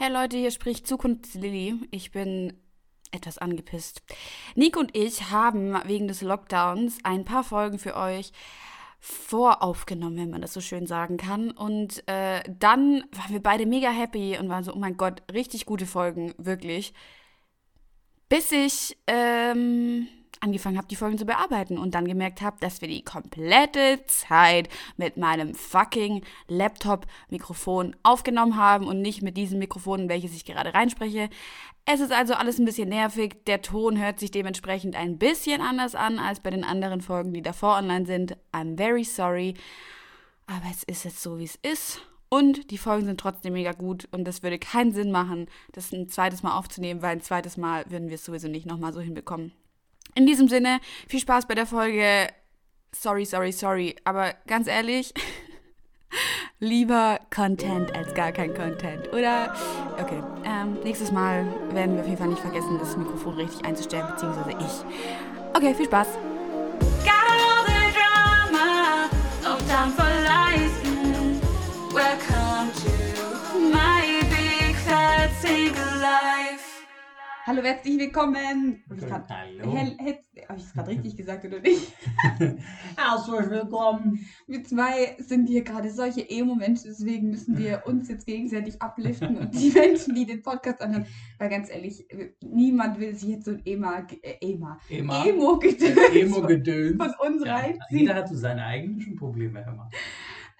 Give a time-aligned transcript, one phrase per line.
[0.00, 1.74] Hey Leute, hier spricht Zukunftslilly.
[1.90, 2.52] Ich bin
[3.10, 4.00] etwas angepisst.
[4.54, 8.30] Nick und ich haben wegen des Lockdowns ein paar Folgen für euch
[9.00, 11.50] voraufgenommen, wenn man das so schön sagen kann.
[11.50, 15.66] Und äh, dann waren wir beide mega happy und waren so, oh mein Gott, richtig
[15.66, 16.94] gute Folgen, wirklich.
[18.28, 20.06] Bis ich ähm,
[20.40, 24.68] angefangen habe, die Folgen zu bearbeiten und dann gemerkt habe, dass wir die komplette Zeit
[24.96, 30.74] mit meinem fucking Laptop-Mikrofon aufgenommen haben und nicht mit diesem Mikrofon, in welches ich gerade
[30.74, 31.28] reinspreche.
[31.84, 33.44] Es ist also alles ein bisschen nervig.
[33.46, 37.42] Der Ton hört sich dementsprechend ein bisschen anders an als bei den anderen Folgen, die
[37.42, 38.36] davor online sind.
[38.52, 39.54] I'm very sorry.
[40.46, 42.02] Aber es ist jetzt so, wie es ist.
[42.30, 46.08] Und die Folgen sind trotzdem mega gut und das würde keinen Sinn machen, das ein
[46.08, 49.52] zweites Mal aufzunehmen, weil ein zweites Mal würden wir es sowieso nicht nochmal so hinbekommen.
[50.18, 52.26] In diesem Sinne, viel Spaß bei der Folge.
[52.90, 53.94] Sorry, sorry, sorry.
[54.02, 55.14] Aber ganz ehrlich,
[56.58, 59.12] lieber Content als gar kein Content.
[59.12, 59.54] Oder?
[59.96, 60.20] Okay.
[60.44, 64.50] Ähm, nächstes Mal werden wir auf jeden Fall nicht vergessen, das Mikrofon richtig einzustellen, beziehungsweise
[64.58, 65.54] ich.
[65.54, 66.08] Okay, viel Spaß.
[77.48, 78.84] Hallo, herzlich willkommen.
[78.90, 79.74] Hab ich grad, Hallo.
[79.74, 80.20] Heb
[80.54, 81.94] ich es gerade richtig gesagt oder nicht?
[82.36, 84.20] Herzlich willkommen.
[84.46, 89.54] Wir zwei sind hier gerade solche Emo-Menschen, deswegen müssen wir uns jetzt gegenseitig upliften und
[89.54, 91.06] die Menschen, die den Podcast anhören,
[91.38, 92.06] weil ganz ehrlich,
[92.42, 95.24] niemand will sich jetzt so ein Ema, äh, Ema, Ema.
[95.24, 97.02] Emo-Gedöns Emo-Gedöns.
[97.02, 98.00] von uns Ja, reinziehen.
[98.00, 99.88] jeder hat so seine eigenen Probleme, hör mal.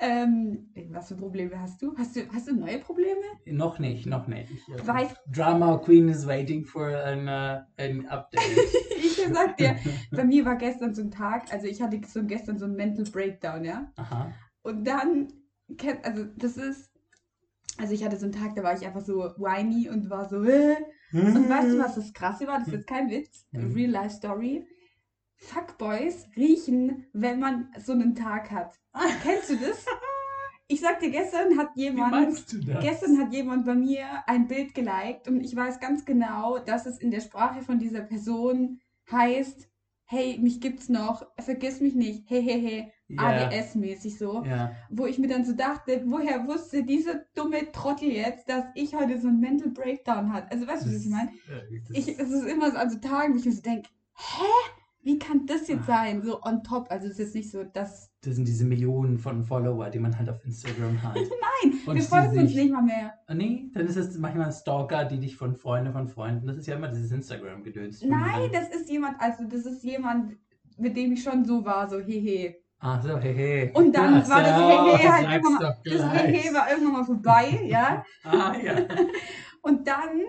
[0.00, 1.92] Ähm, was für Probleme hast du?
[1.96, 3.20] Hast du, hast du neue Probleme?
[3.46, 4.50] Noch nicht, noch nicht.
[4.50, 8.42] Ich, äh, Weiß- Drama Queen is waiting for an, uh, an update.
[8.96, 9.76] ich sag dir,
[10.12, 13.04] bei mir war gestern so ein Tag, also ich hatte so gestern so einen Mental
[13.06, 13.92] Breakdown, ja.
[13.96, 14.32] Aha.
[14.62, 15.32] Und dann,
[16.02, 16.90] also das ist,
[17.78, 20.44] also ich hatte so einen Tag, da war ich einfach so whiny und war so,
[20.44, 20.76] äh.
[21.12, 22.58] und weißt du, was das Krasse war?
[22.58, 23.72] Das ist jetzt kein Witz, Mhm.
[23.72, 24.64] Real Life Story.
[25.38, 28.78] Fuckboys riechen, wenn man so einen Tag hat.
[29.22, 29.86] Kennst du das?
[30.66, 32.84] Ich sag dir, gestern hat jemand, meinst du das?
[32.84, 36.98] gestern hat jemand bei mir ein Bild geliked und ich weiß ganz genau, dass es
[36.98, 39.70] in der Sprache von dieser Person heißt,
[40.04, 43.48] hey, mich gibt's noch, vergiss mich nicht, hey, hey, hey, ja.
[43.48, 44.72] ADS-mäßig so Ja.
[44.90, 49.18] wo ich mir dann so dachte, woher wusste dieser dumme Trottel jetzt, dass ich heute
[49.20, 50.50] so einen Mental Breakdown hatte?
[50.50, 51.30] Also weißt du, was ich meine?
[51.92, 54.44] Ich, es ist immer so an so Tagen, wo ich mir so denke, hä?
[55.08, 56.02] Wie kann das jetzt Ah.
[56.04, 56.22] sein?
[56.22, 56.90] So on top.
[56.90, 58.12] Also es ist jetzt nicht so, dass.
[58.20, 61.14] das sind diese Millionen von Follower, die man halt auf Instagram hat.
[61.62, 63.14] Nein, Und wir folgen uns nicht mal mehr.
[63.26, 66.46] Ah, nee, dann ist es manchmal Stalker, die dich von Freunden von Freunden.
[66.46, 68.02] Das ist ja immer dieses Instagram-Gedöns.
[68.04, 70.36] Nein, das ist jemand, also das ist jemand,
[70.76, 72.56] mit dem ich schon so war, so hehe.
[72.80, 73.70] Ach so, hey.
[73.72, 76.24] Und dann Ach war das so, Hehe halt irgendwann mal, das.
[76.26, 78.04] Hehe war irgendwann mal vorbei, ja.
[78.24, 78.74] Ah, ja.
[79.62, 80.20] Und dann,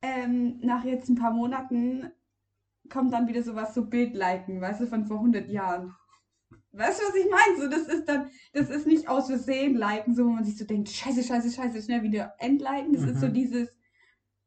[0.00, 2.10] ähm, nach jetzt ein paar Monaten,
[2.92, 5.94] kommt dann wieder sowas, so Bildliken, weißt du, von vor 100 Jahren.
[6.72, 7.60] Weißt du, was ich meine?
[7.60, 10.64] So, das ist dann, das ist nicht aus Versehen liken, so wo man sich so
[10.64, 12.92] denkt, scheiße, scheiße, scheiße, schnell wieder entliken.
[12.94, 13.34] Das ist so Mhm.
[13.34, 13.68] dieses,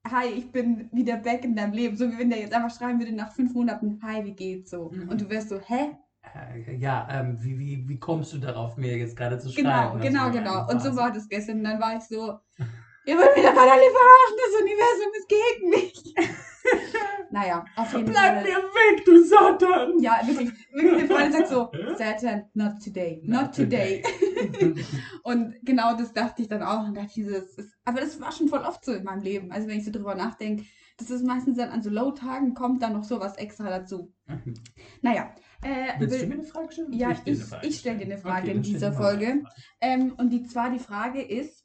[0.07, 1.97] hi, ich bin wieder back in deinem Leben.
[1.97, 4.89] So wie wenn der jetzt einfach schreiben würde nach fünf Monaten, hi, wie geht's so?
[4.89, 5.09] Mhm.
[5.09, 5.97] Und du wärst so, hä?
[6.33, 10.01] Äh, Ja, ähm, wie, wie, wie kommst du darauf, mir jetzt gerade zu Genau, schreiben?
[10.01, 10.53] genau, Also, genau.
[10.59, 11.57] ja, Und so war das gestern.
[11.59, 12.39] Und dann war ich so,
[13.06, 16.16] ihr wollt mich doch alle verarschen, das Universum ist gegen mich.
[17.32, 18.44] naja, auf jeden Bleib Fall.
[18.44, 20.00] mir weg, du Satan!
[20.00, 24.04] Ja, wirklich, wirklich, eine Freundin sagt so, Satan, not today, not, today.
[25.24, 26.88] Und genau das dachte ich dann auch.
[26.88, 29.52] Und dachte das ist, aber das war schon voll oft so in meinem Leben.
[29.52, 30.64] Also wenn ich so drüber nachdenke,
[30.98, 34.14] das ist meistens dann an so Low-Tagen kommt dann noch sowas extra dazu.
[35.02, 35.36] Naja.
[35.62, 36.94] Äh, Willst will- du mir eine Frage stellen?
[36.94, 38.18] Ja, ich- ich stell dir eine?
[38.18, 39.44] Frage in dann stell dieser mal Folge.
[39.82, 41.65] Ähm, und die zwar die Frage ist,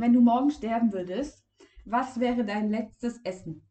[0.00, 1.44] wenn du morgen sterben würdest,
[1.84, 3.62] was wäre dein letztes Essen?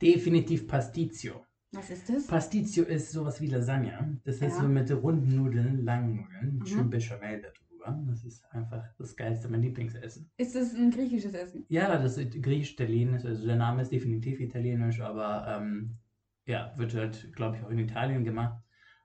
[0.00, 1.46] Definitiv Pasticcio.
[1.72, 2.26] Was ist das?
[2.26, 4.20] Pasticcio ist sowas wie Lasagne.
[4.24, 4.62] Das ist Ja.
[4.62, 6.66] so mit runden Nudeln, langen Nudeln, Mhm.
[6.66, 8.02] schön Bechamel darüber.
[8.06, 10.30] Das ist einfach das geilste, mein Lieblingsessen.
[10.36, 11.64] Ist das ein griechisches Essen?
[11.68, 13.24] Ja, das ist griechisch-italienisch.
[13.24, 15.96] Also der Name ist definitiv italienisch, aber ähm,
[16.46, 18.62] ja, wird halt, glaube ich, auch in Italien gemacht.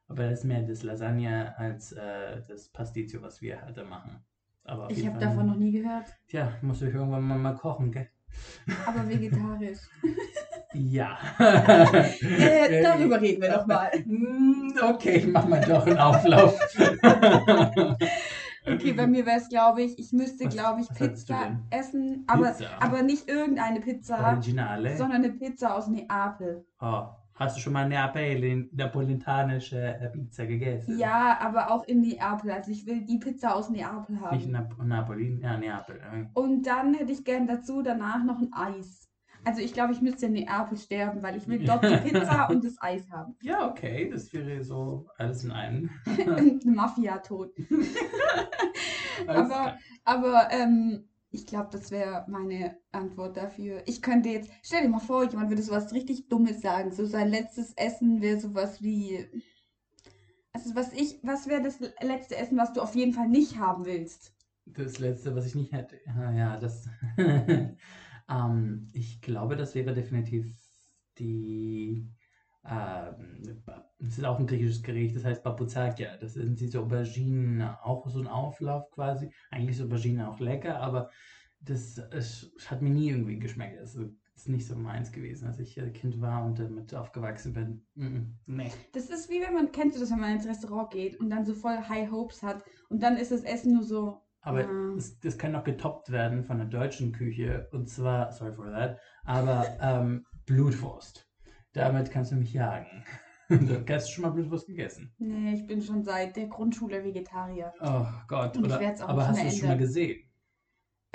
[0.07, 4.23] Aber das ist mehr das Lasagne als äh, das Pasticcio, was wir halt da machen.
[4.67, 6.05] Aber Ich habe davon noch nie gehört.
[6.27, 8.09] Tja, muss ich irgendwann mal, mal kochen, gell?
[8.85, 9.79] Aber vegetarisch.
[10.73, 11.17] Ja.
[11.39, 13.89] äh, darüber reden wir doch mal.
[14.79, 16.59] Okay, ich mach mal doch einen Auflauf.
[18.67, 22.69] Okay, bei mir wäre es, glaube ich, ich müsste, glaube ich, Pizza essen, aber, Pizza?
[22.79, 24.97] aber nicht irgendeine Pizza, Originale.
[24.97, 26.65] sondern eine Pizza aus Neapel.
[26.79, 27.05] Oh,
[27.37, 30.97] Hast du schon mal Neapel, napolitanische äh, Pizza gegessen?
[30.97, 32.49] Ja, aber auch in Neapel.
[32.49, 34.37] Also ich will die Pizza aus Neapel haben.
[34.37, 35.39] Nicht Nap Napoli?
[35.39, 36.01] Ja, Neapel.
[36.33, 39.07] Und dann hätte ich gern dazu danach noch ein Eis.
[39.45, 42.65] Also ich glaube, ich müsste in Neapel sterben, weil ich will dort die Pizza und
[42.65, 43.35] das Eis haben.
[43.43, 45.91] Ja, okay, das wäre so alles in einem.
[46.65, 47.51] Mafia-Tod.
[49.27, 51.07] Alles aber aber ähm,
[51.37, 53.83] ich glaube, das wäre meine Antwort dafür.
[53.85, 56.91] Ich könnte jetzt, stell dir mal vor, jemand würde sowas richtig Dummes sagen.
[56.91, 59.27] So sein letztes Essen wäre sowas wie.
[60.51, 63.85] Also was ich, was wäre das letzte Essen, was du auf jeden Fall nicht haben
[63.85, 64.33] willst?
[64.65, 65.99] Das letzte, was ich nicht hätte.
[66.07, 66.89] Ah, ja, das.
[67.17, 70.47] ähm, ich glaube, das wäre definitiv
[71.19, 72.09] die.
[72.69, 73.63] Ähm,
[73.99, 76.17] das ist auch ein griechisches Gericht, das heißt Babouzakia.
[76.17, 79.31] Das sind diese Auberginen, auch so ein Auflauf quasi.
[79.51, 81.09] Eigentlich ist Aubergine auch lecker, aber
[81.59, 83.79] das es hat mir nie irgendwie geschmeckt.
[83.79, 87.85] Das ist nicht so meins gewesen, als ich äh, Kind war und damit aufgewachsen bin.
[87.95, 88.71] Mm, nee.
[88.93, 91.45] Das ist wie wenn man, kennst du das, wenn man ins Restaurant geht und dann
[91.45, 94.21] so voll High Hopes hat und dann ist das Essen nur so.
[94.41, 94.93] Aber Ja.
[94.95, 97.67] das, das kann noch getoppt werden von der deutschen Küche.
[97.71, 101.26] Und zwar, sorry for that, aber ähm, Blutwurst.
[101.77, 103.03] Damit kannst du mich jagen.
[103.49, 105.13] du hast schon mal Blutwurst gegessen.
[105.19, 107.71] Nee, ich bin schon seit der Grundschule Vegetarier.
[107.81, 108.57] Oh Gott.
[108.57, 110.23] Und ich Oder, aber hast du es schon mal gesehen?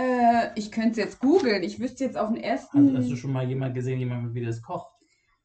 [0.00, 1.62] Äh, ich könnte es jetzt googeln.
[1.62, 2.78] Ich wüsste jetzt auf den ersten.
[2.78, 4.90] Also hast du schon mal jemand gesehen, jemand, wie das kocht?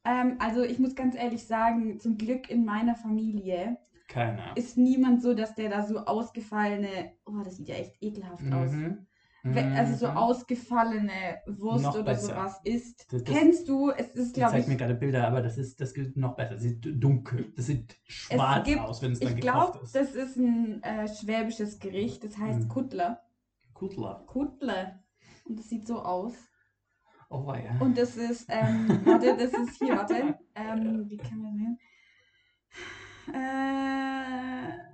[0.05, 3.77] Ähm, also ich muss ganz ehrlich sagen, zum Glück in meiner Familie
[4.07, 4.55] Keiner.
[4.55, 8.71] ist niemand so, dass der da so ausgefallene, oh, das sieht ja echt ekelhaft aus.
[8.71, 8.83] Mhm.
[8.83, 9.07] We-
[9.44, 10.18] Also so Mhm.
[10.18, 12.28] ausgefallene Wurst Noch oder besser.
[12.36, 13.12] sowas isst.
[13.13, 13.92] Das- das- Kennst du?
[13.92, 16.54] Es ist, glaube zeigst mir ich, gerade Bilder, aber das ist das geht noch besser.
[16.56, 17.54] Das sieht dunkel.
[17.56, 19.95] Das sieht schwarz gibt- aus, wenn es dann ich gekocht glaube, ist.
[19.95, 22.24] das ist ein äh, schwäbisches Gericht.
[22.25, 22.68] Das heißt Mhm.
[22.69, 23.22] Kuttler.
[23.74, 24.24] Kutler.
[24.28, 25.04] Kuttler.
[25.45, 26.34] Und das sieht so aus.
[27.30, 27.78] Oh weia.
[27.80, 30.38] Und das ist, ähm, warte, das ist hier, warte.
[30.56, 31.78] Ähm, wie kann man sehen?
[33.34, 34.87] Äh,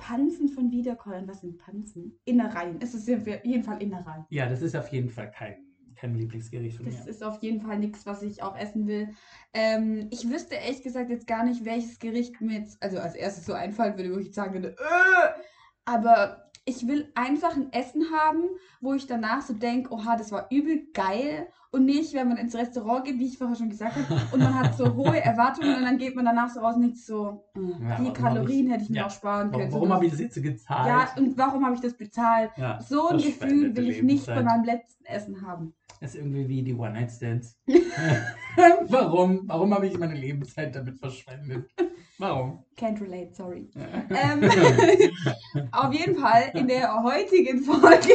[0.00, 1.28] Pansen von Wiederkäuern.
[1.28, 2.18] Was sind Pansen?
[2.24, 2.78] Innereien.
[2.80, 4.24] Es ist auf jeden Fall Innereien.
[4.30, 5.56] Ja, das ist auf jeden Fall kein,
[5.94, 7.10] kein Lieblingsgericht von Das mir.
[7.10, 9.10] ist auf jeden Fall nichts, was ich auch essen will.
[9.52, 13.46] Ähm, ich wüsste ehrlich gesagt jetzt gar nicht, welches Gericht mir jetzt, also als erstes
[13.46, 15.40] so einfallen würde, wo ich sagen würde, äh,
[15.84, 18.42] aber ich will einfach ein Essen haben,
[18.80, 21.48] wo ich danach so denke, oha, das war übel geil.
[21.72, 24.54] Und nicht, wenn man ins Restaurant geht, wie ich vorher schon gesagt habe, und man
[24.58, 27.62] hat so hohe Erwartungen und dann geht man danach so raus und denkt so, Ja,
[27.62, 29.70] die warum Kalorien ich- hätte ich mir ja, auch sparen können.
[29.72, 30.86] Warum, warum habe ich das jetzt so gezahlt?
[31.16, 32.50] ja, und warum habe ich das bezahlt?
[32.56, 35.74] Ja, So ein Gefühl will ich nicht bei meinem letzten Essen haben.
[36.00, 37.58] Das ist irgendwie wie die One-Night-Stands.
[38.88, 39.42] warum?
[39.46, 41.70] Warum habe ich meine Lebenszeit damit verschwendet?
[42.18, 42.64] Warum?
[42.76, 43.70] Can't relate, sorry.
[43.74, 44.32] Ja.
[44.34, 44.42] Ähm,
[45.72, 48.12] auf jeden Fall in der heutigen Folge.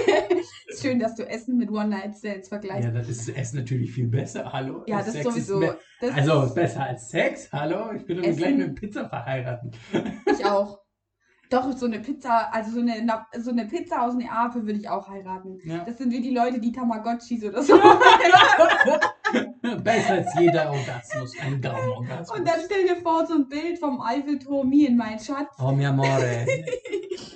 [0.67, 2.89] ist schön, dass du Essen mit One-Night-Stands ja, vergleichst.
[2.93, 4.51] das ist Essen natürlich viel besser.
[4.51, 4.83] Hallo?
[4.85, 5.57] Ja, das, Sex sowieso.
[5.59, 7.51] me- Das also besser als Sex?
[7.51, 7.93] Hallo?
[7.93, 9.75] Ich bin doch gleich mit Pizza verheiratet.
[10.31, 10.84] ich auch.
[11.49, 14.89] Doch, so eine Pizza, also so eine, Na- so eine Pizza aus Neapel würde ich
[14.89, 15.59] auch heiraten.
[15.63, 15.83] Ja.
[15.85, 17.75] Das sind wie die Leute, die Tamagotchis oder so.
[19.83, 21.33] besser als jeder Orgasmus.
[21.39, 22.39] Ein Traumorgasmus.
[22.39, 25.49] Und dann stell dir vor, so ein Bild vom Eiffelturm, mir in mein Schatz.
[25.59, 26.45] Oh, mi amore.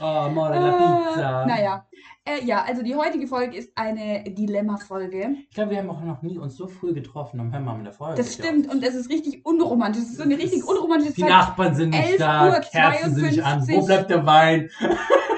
[0.01, 1.45] Oh, amore, la Äh, pizza.
[1.45, 1.85] Naja.
[2.25, 5.35] Äh, ja, also die heutige Folge ist eine Dilemma-Folge.
[5.49, 7.39] Ich glaube, wir haben auch noch nie uns so früh getroffen.
[7.39, 8.17] Um hör mal mit der Folge.
[8.17, 10.03] Das stimmt und es ist richtig unromantisch.
[10.03, 11.29] Es ist so eine richtig unromantische Die Zeit.
[11.29, 13.61] Nachbarn sind nicht 11 da, Kerzen sind nicht an.
[13.61, 13.85] Wo 52.
[13.85, 14.69] bleibt der Wein?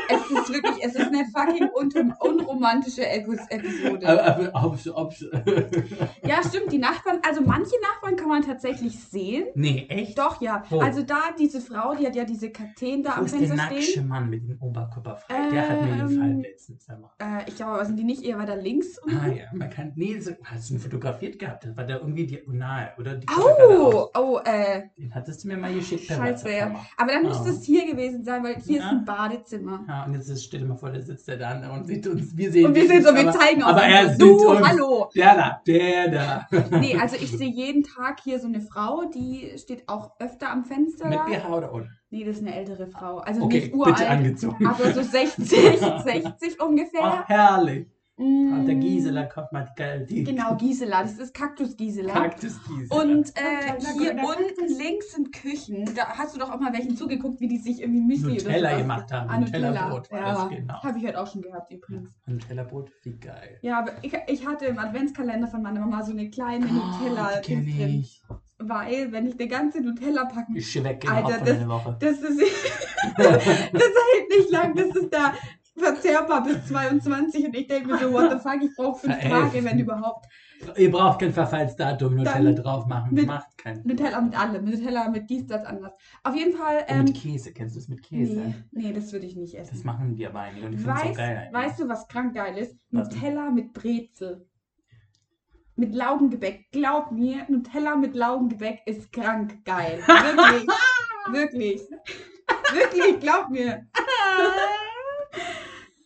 [0.10, 4.08] Es ist wirklich, es ist eine fucking un unromantische Epis- Episode.
[4.08, 5.14] Aber, aber, ob, ob,
[6.26, 9.46] Ja, stimmt, die Nachbarn, also manche Nachbarn kann man tatsächlich sehen.
[9.56, 10.18] nee, echt?
[10.18, 10.64] Doch, ja.
[10.70, 10.80] Wo?
[10.80, 13.56] Also da, diese Frau, die hat ja diese Kakteen da Wo am ist der Fenster
[13.58, 14.08] nackte stehen.
[14.08, 15.50] Mann mit dem Oberkörper frei?
[15.52, 16.88] Der hat mir Ähm, gefallen letztens.
[16.90, 16.94] Äh,
[17.48, 19.00] ich glaube, aber sind die nicht eher weiter links?
[19.08, 19.92] Ah ja, man kann.
[19.96, 21.66] Nee, so, hast du ihn fotografiert gehabt?
[21.66, 23.16] Das war der irgendwie diagonal, oder?
[23.16, 26.76] Die guckt er gerade Oh, oh, äh, Den hattest du mir mal geschickt Scheiße, ja.
[26.98, 27.54] Aber dann müsste Ah.
[27.54, 28.86] es hier gewesen sein, weil hier Ja.
[28.86, 29.84] ist ein Badezimmer.
[29.88, 32.36] Ja, und jetzt ist, stell dir mal vor, der sitzt da dann und sieht uns.
[32.38, 34.12] Wir sehen Und wir sind so, wir aber- zeigen aber er uns.
[34.14, 34.68] sieht Du, uns.
[34.68, 35.10] hallo.
[35.16, 36.48] Der da, der da.
[36.80, 40.64] Nee, also ich sehe jeden Tag hier so eine Frau, die steht auch öfter am
[40.66, 41.08] Fenster.
[41.10, 41.24] Mit da.
[41.26, 41.90] BH oder ohne?
[42.10, 43.18] Nee, das ist eine ältere Frau.
[43.20, 44.68] Also Okay, nicht uralt, bitte angezogen.
[44.68, 47.02] aber so 60, 60 ungefähr.
[47.04, 47.88] Ach, herrlich.
[48.22, 50.06] Mm, Und der Gisela kommt mal geil.
[50.08, 51.02] Die Genau, Gisela.
[51.02, 52.14] Das ist Kaktus Gisela.
[52.14, 53.02] Kaktus Gisela.
[53.02, 53.32] Und äh,
[53.80, 55.90] Kleiner hier grüner unten links sind Küchen.
[55.96, 59.12] Da hast du doch auch mal welchen zugeguckt, wie die sich irgendwie Müsli Nutella gemacht
[59.12, 59.30] haben.
[59.30, 59.70] Ah, Nutella.
[59.72, 60.84] Nutella-Brot ja, das, genau.
[60.84, 62.10] Habe ich heute auch schon gehabt übrigens.
[62.28, 63.58] Nutella-Brot, wie geil.
[63.62, 67.42] Ja, aber ich, ich hatte im Adventskalender von meiner Mama so eine kleine Nutella Oh,
[67.42, 68.00] die kenn drin.
[68.02, 68.22] ich.
[68.64, 71.98] Weil, wenn ich eine ganze Nutella packen Ich Alter, Alter, das- eine Woche.
[72.00, 72.40] Das ist.
[73.18, 74.76] das hält nicht lang.
[74.76, 75.34] Das ist da.
[75.78, 79.20] Verzehrbar bis 22 und ich denke mir so, what the fuck, ich brauche fünf.
[79.20, 80.26] Tage, wenn überhaupt.
[80.78, 83.14] Ihr braucht kein Verfallsdatum, Nutella Dann drauf machen.
[83.14, 83.82] mit- Macht keinen.
[83.88, 85.94] Nutella mit allem, Nutella mit dies, das, anders.
[86.24, 88.36] Auf jeden Fall, ähm, mit Käse, kennst du es mit Käse?
[88.36, 89.86] nee, nee, das würde ich nicht Das essen.
[89.86, 91.54] machen die aber eigentlich und ich finde es Weißt, geil eigentlich.
[91.54, 92.76] weißt du, was krank geil ist?
[92.92, 93.10] Was?
[93.10, 94.46] Nutella mit Brezel.
[95.78, 96.70] Mit Laugengebäck.
[96.72, 100.00] Glaub mir, Nutella mit Laugengebäck ist krank geil.
[100.06, 100.68] Wirklich.
[101.32, 101.82] Wirklich.
[102.74, 103.88] Wirklich, glaub mir.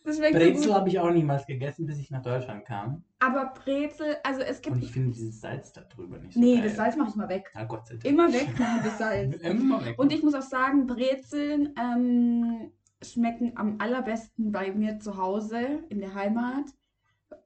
[0.06, 3.02] Das Brezel habe ich auch niemals gegessen, bis ich nach Deutschland kam.
[3.18, 4.76] Aber Brezel, also es gibt.
[4.76, 6.64] Und ich finde dieses Salz da drüber nicht so nee, geil.
[6.64, 7.50] das Salz mache ich mal weg.
[7.54, 8.04] Na Gott sei Dank.
[8.04, 9.36] Immer weg machen das Salz.
[9.42, 9.98] Immer weg.
[9.98, 12.70] Und ich muss auch sagen, Brezeln ähm,
[13.02, 16.66] schmecken am allerbesten bei mir zu Hause in der Heimat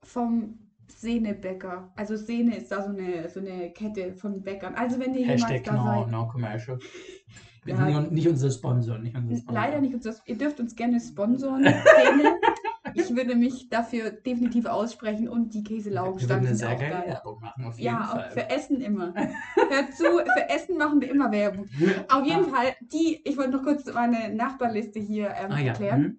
[0.02, 1.92] vom Sehne-Bäcker.
[1.96, 4.74] Also Sehne ist da so eine, so eine Kette von Bäckern.
[4.74, 6.10] Also wenn ihr Hashtag da no, seid.
[6.10, 6.78] no commercial.
[7.64, 7.86] Wir Ja.
[7.92, 9.54] sind nicht, unser Sponsor, nicht unser Sponsor.
[9.54, 10.04] Leider nicht.
[10.04, 11.64] Das, ihr dürft uns gerne sponsoren.
[11.64, 12.36] Sehne.
[12.92, 17.04] Ich würde mich dafür definitiv aussprechen und die Käselaugenstangen sind sehr auch geil.
[17.06, 18.30] Werbung machen, auf jeden Ja, Fall.
[18.30, 19.14] für Essen immer.
[19.54, 21.66] Hört zu, für Essen machen wir immer Werbung.
[22.08, 25.66] Auf jeden Fall, die, ich wollte noch kurz meine Nachbarliste hier ähm, Ah ja.
[25.68, 26.00] erklären.
[26.02, 26.18] mhm.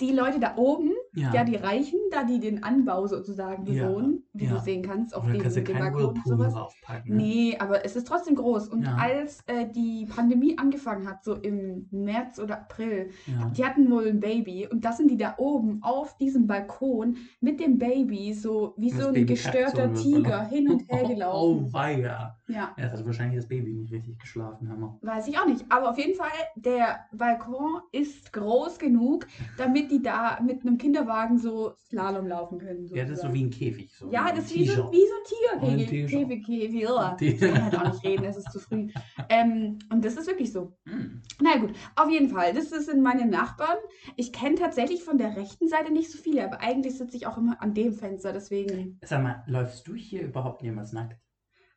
[0.00, 1.32] Die Leute da oben, Ja.
[1.34, 4.52] ja, die Reichen, da die den Anbau sozusagen Ja, bewohnen, wie ja.
[4.54, 6.52] du sehen kannst, auf dem, kannst du dem keinen Balkon und sowas.
[6.54, 7.16] draufpacken.
[7.16, 7.22] Ne?
[7.22, 8.68] Nee, aber es ist trotzdem groß.
[8.68, 8.96] Und Ja.
[8.96, 13.50] als äh, die Pandemie angefangen hat, so im März oder April, Ja.
[13.50, 17.58] die hatten wohl ein Baby und das sind die da oben auf diesem Balkon mit
[17.58, 21.08] dem Baby so wie Das so ein Baby gestörter so Tiger hin und her Oh,
[21.08, 21.72] gelaufen.
[21.72, 22.36] weia.
[22.46, 24.70] Ja, Ja, das hat wahrscheinlich das Baby nicht richtig geschlafen.
[24.70, 24.98] Hammer.
[25.02, 25.64] weiß ich auch nicht.
[25.68, 29.26] Aber auf jeden Fall, der Balkon ist groß genug,
[29.58, 32.86] damit die da mit einem Kinderwagen so Slalom laufen können.
[32.86, 33.34] Ja, das ist so sozusagen.
[33.34, 33.92] wie ein Käfig.
[33.94, 35.90] So Ja, das ist wie so, wie so ein Oh, ein Tiger.
[35.90, 36.10] T-Shirt.
[36.28, 37.16] Käfig, Käfig, ja.
[37.20, 38.88] Ich kann halt auch nicht reden, es ist zu früh.
[39.28, 40.72] Ähm, und das ist wirklich so.
[40.86, 41.22] Hm.
[41.40, 42.54] Na gut, auf jeden Fall.
[42.54, 43.78] Das sind meine Nachbarn.
[44.16, 47.38] Ich kenne tatsächlich von der rechten Seite nicht so viele, aber eigentlich sitze ich auch
[47.38, 51.16] immer an dem Fenster, deswegen Sag mal, läufst du hier überhaupt jemals nackt?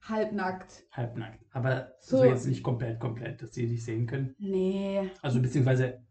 [0.04, 0.84] halbnackt.
[0.92, 1.46] Halbnackt.
[1.52, 2.24] Aber so, So.
[2.24, 4.34] jetzt nicht komplett, komplett, dass sie dich sehen können.
[4.40, 5.10] Nee.
[5.22, 6.04] Also beziehungsweise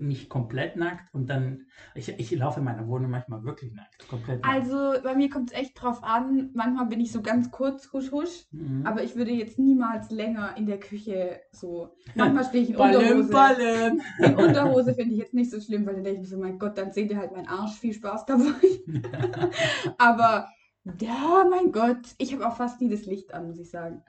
[0.00, 1.66] nicht komplett nackt und dann.
[1.94, 4.08] Ich, ich laufe in meiner Wohnung manchmal wirklich nackt.
[4.08, 4.54] Komplett nackt.
[4.54, 6.50] Also bei mir kommt es echt drauf an.
[6.54, 8.46] Manchmal bin ich so ganz kurz, husch, husch.
[8.52, 8.86] Mhm.
[8.86, 11.94] Aber ich würde jetzt niemals länger in der Küche so.
[12.14, 13.30] Manchmal stehe ich in Unterhose.
[13.32, 14.02] Ballen.
[14.18, 16.58] In Unterhose finde ich jetzt nicht so schlimm, weil dann denke ich mir so, mein
[16.58, 17.78] Gott, dann seht ihr halt meinen Arsch.
[17.78, 18.52] Viel Spaß dabei.
[19.98, 20.48] Aber
[21.00, 24.02] ja, mein Gott, ich habe auch fast nie das Licht an, muss ich sagen.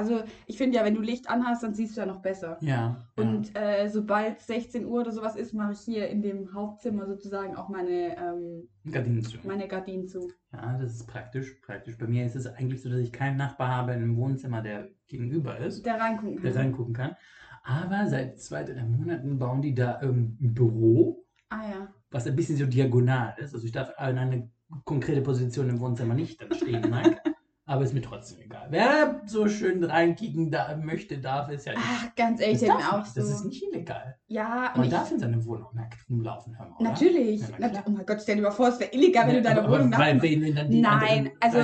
[0.00, 2.56] Also ich finde ja, wenn du Licht anhast, dann siehst du ja noch besser.
[2.62, 2.96] ja.
[3.16, 7.54] Und äh, sobald 16 Uhr oder sowas ist, mache ich hier in dem Hauptzimmer sozusagen
[7.54, 8.92] auch meine, ähm, ja.
[8.92, 9.36] Gardinen zu.
[9.44, 10.30] meine Gardinen zu.
[10.52, 11.54] Ja, das ist praktisch.
[11.64, 11.98] Praktisch.
[11.98, 15.58] Bei mir ist es eigentlich so, dass ich keinen Nachbar habe im Wohnzimmer, der gegenüber
[15.58, 16.60] ist, Der reingucken der kann.
[16.62, 17.16] reingucken kann.
[17.62, 21.88] Aber seit zwei, drei Monaten bauen die da ähm, ein Büro, Ah ja.
[22.10, 23.52] was ein bisschen so diagonal ist.
[23.54, 24.50] Also ich darf an eine
[24.84, 27.20] konkrete Position im Wohnzimmer nicht dann stehen, nackt.
[27.70, 28.66] Aber ist mir trotzdem egal.
[28.70, 31.84] Wer so schön reinkicken da, möchte, darf, ist ja nicht.
[31.88, 33.14] Ach, ganz ehrlich, das, darf auch nicht.
[33.14, 33.20] so.
[33.20, 34.18] das ist nicht illegal.
[34.26, 36.90] ja, Man ich, darf in seiner Wohnung nackt rumlaufen, hör mal, oder?
[36.90, 37.40] natürlich.
[37.42, 39.62] Ja, na oh mein Gott, stell dir mal vor, es wäre illegal, wenn du deine
[39.62, 41.62] aber, Wohnung aber weil wen dann die Nein, also.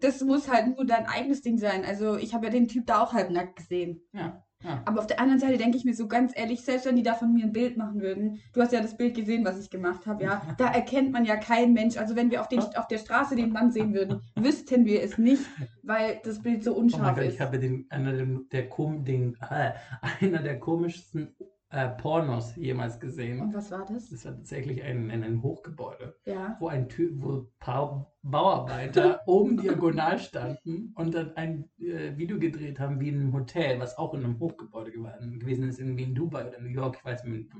[0.00, 1.84] Das muss halt nur dein eigenes Ding sein.
[1.84, 4.00] Also ich habe ja den Typ da auch halbnackt gesehen.
[4.12, 4.82] Ja, ja.
[4.84, 7.14] Aber auf der anderen Seite denke ich mir so ganz ehrlich, selbst wenn die da
[7.14, 10.06] von mir ein Bild machen würden, du hast ja das Bild gesehen, was ich gemacht
[10.06, 11.96] habe, ja, da erkennt man ja keinen Mensch.
[11.96, 15.18] Also wenn wir auf, den, auf der Straße den Mann sehen würden, wüssten wir es
[15.18, 15.44] nicht,
[15.82, 17.34] weil das Bild so Oh mein unscharf Gott, ist.
[17.34, 18.68] ich habe den, einer der, der,
[19.04, 19.72] den, äh,
[20.20, 21.34] einer der komischsten
[21.72, 23.40] äh, Pornos jemals gesehen.
[23.40, 24.10] Und was war das?
[24.10, 26.56] Das war tatsächlich ein, ein, ein Hochgebäude, Ja.
[26.60, 32.78] wo ein Typ, wo paar Bauarbeiter oben diagonal standen und dann ein äh, Video gedreht
[32.78, 36.14] haben wie in einem Hotel, was auch in einem Hochgebäude gew- gewesen ist, irgendwie in
[36.14, 37.50] Dubai oder New York, ich weiß mir nicht,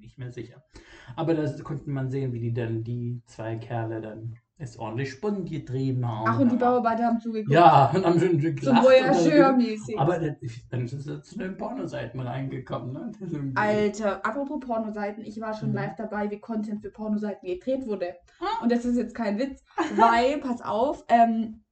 [0.00, 0.62] nicht mehr sicher.
[1.14, 5.48] Aber da konnte man sehen, wie die dann, die zwei Kerle dann es ordentlich Spund
[5.48, 6.24] getrieben haben.
[6.26, 7.52] Ach, und die Bauarbeiter haben zugeguckt.
[7.52, 8.66] Ja, und haben schon So gelacht.
[8.66, 9.98] und dann- Voyageur-mäßig.
[9.98, 10.18] aber
[10.70, 13.12] dann, sind sie zu den Pornoseiten reingekommen, ne?
[13.20, 15.74] Ist Alter, apropos Pornoseiten, ich war schon Mhm.
[15.76, 18.14] live dabei, wie Content für Pornoseiten gedreht wurde.
[18.60, 19.62] Und das ist jetzt kein Witz,
[19.96, 21.62] weil, pass auf, ähm,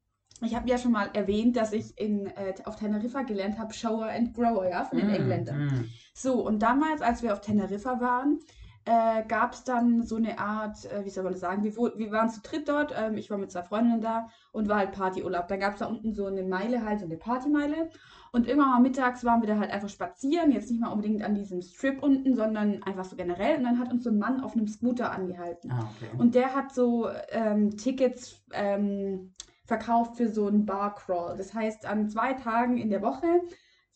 [0.43, 4.07] ich habe ja schon mal erwähnt, dass ich in, äh, auf Teneriffa gelernt habe, Shower
[4.11, 5.67] and Grower, ja, von den Mm, Engländern.
[5.67, 5.85] mm.
[6.15, 8.39] So, und damals, als wir auf Teneriffa waren,
[8.87, 12.13] äh, gab es dann so eine Art, äh, wie soll man das sagen, wir, wir
[12.13, 15.49] waren zu dritt dort, ähm, ich war mit zwei Freundinnen da und war halt Partyurlaub.
[15.49, 17.91] Dann gab es da unten so eine Meile halt, so eine Partymeile.
[18.31, 21.35] Und irgendwann mal mittags waren wir da halt einfach spazieren, jetzt nicht mal unbedingt an
[21.35, 23.57] diesem Strip unten, sondern einfach so generell.
[23.57, 25.73] Und dann hat uns so ein Mann auf einem Scooter angehalten.
[25.73, 26.11] Ah, okay.
[26.17, 29.33] Und der hat so ähm, Tickets ähm,
[29.65, 31.37] verkauft für so einen Barcrawl.
[31.37, 33.41] Das heißt, an zwei Tagen in der Woche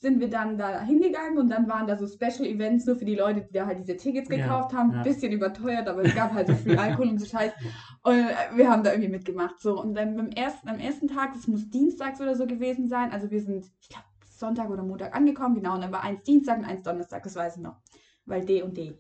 [0.01, 3.15] sind wir dann da hingegangen und dann waren da so Special Events nur für die
[3.15, 4.95] Leute, die da halt diese Tickets Ja, gekauft haben.
[4.95, 5.03] ja.
[5.03, 7.53] Bisschen überteuert, aber es gab halt so viel Alkohol und so Scheiß.
[8.03, 9.61] Und äh, wir haben da irgendwie mitgemacht.
[9.61, 13.13] So, und dann beim ersten, am ersten Tag, das muss dienstags oder so gewesen sein.
[13.13, 15.75] Also wir sind, ich glaube, Sonntag oder Montag angekommen, genau.
[15.75, 17.77] Und dann war eins Dienstag und eins Donnerstag, das weiß ich noch.
[18.25, 18.95] Weil D und D.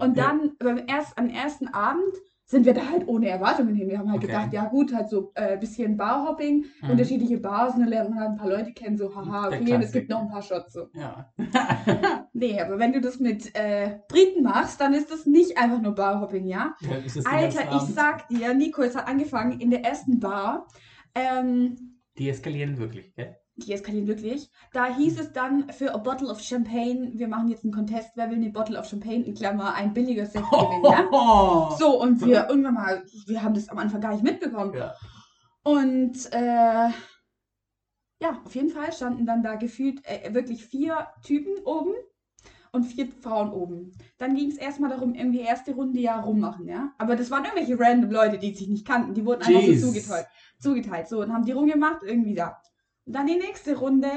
[0.00, 2.02] Und dann beim erst, am ersten Abend
[2.50, 3.88] sind wir da halt ohne Erwartungen hin.
[3.90, 4.28] Wir haben halt Okay.
[4.28, 6.90] gedacht, ja gut, halt so ein äh, bisschen Barhopping, Mhm.
[6.90, 9.82] unterschiedliche Bars und dann lernt man halt ein paar Leute kennen, so haha, okay, und
[9.82, 10.88] es gibt noch ein paar Shots so.
[10.94, 11.30] Ja.
[12.32, 15.94] Nee, aber wenn du das mit äh, Briten machst, dann ist das nicht einfach nur
[15.94, 16.74] Barhopping, ja?
[16.80, 16.90] Ja,
[17.24, 17.94] Alter, ich Abend?
[17.94, 20.68] sag dir, Nico, es hat angefangen in der ersten Bar.
[21.14, 23.36] Ähm, Die eskalieren wirklich, gell?
[23.58, 24.50] Die eskalieren wirklich.
[24.72, 28.30] Da hieß es dann für a bottle of champagne, wir machen jetzt einen Contest, wer
[28.30, 31.76] will eine bottle of champagne, in Klammer, ein billiger Sekt gewinnen, ja?
[31.78, 34.74] So, und wir irgendwann mal, wir haben das am Anfang gar nicht mitbekommen.
[34.74, 34.94] Ja.
[35.62, 36.88] Und äh,
[38.20, 41.92] ja, auf jeden Fall standen dann da gefühlt äh, wirklich vier Typen oben
[42.72, 43.92] und vier Frauen oben.
[44.18, 46.92] Dann ging es erstmal darum, irgendwie erste Runde ja rummachen, ja.
[46.98, 49.14] Aber das waren irgendwelche random Leute, die sich nicht kannten.
[49.14, 49.80] Die wurden einfach Jeez.
[49.80, 50.26] so zugeteilt.
[50.58, 51.08] zugeteilt.
[51.08, 52.60] So, und haben die rumgemacht, irgendwie da.
[53.08, 54.08] Dann die nächste Runde,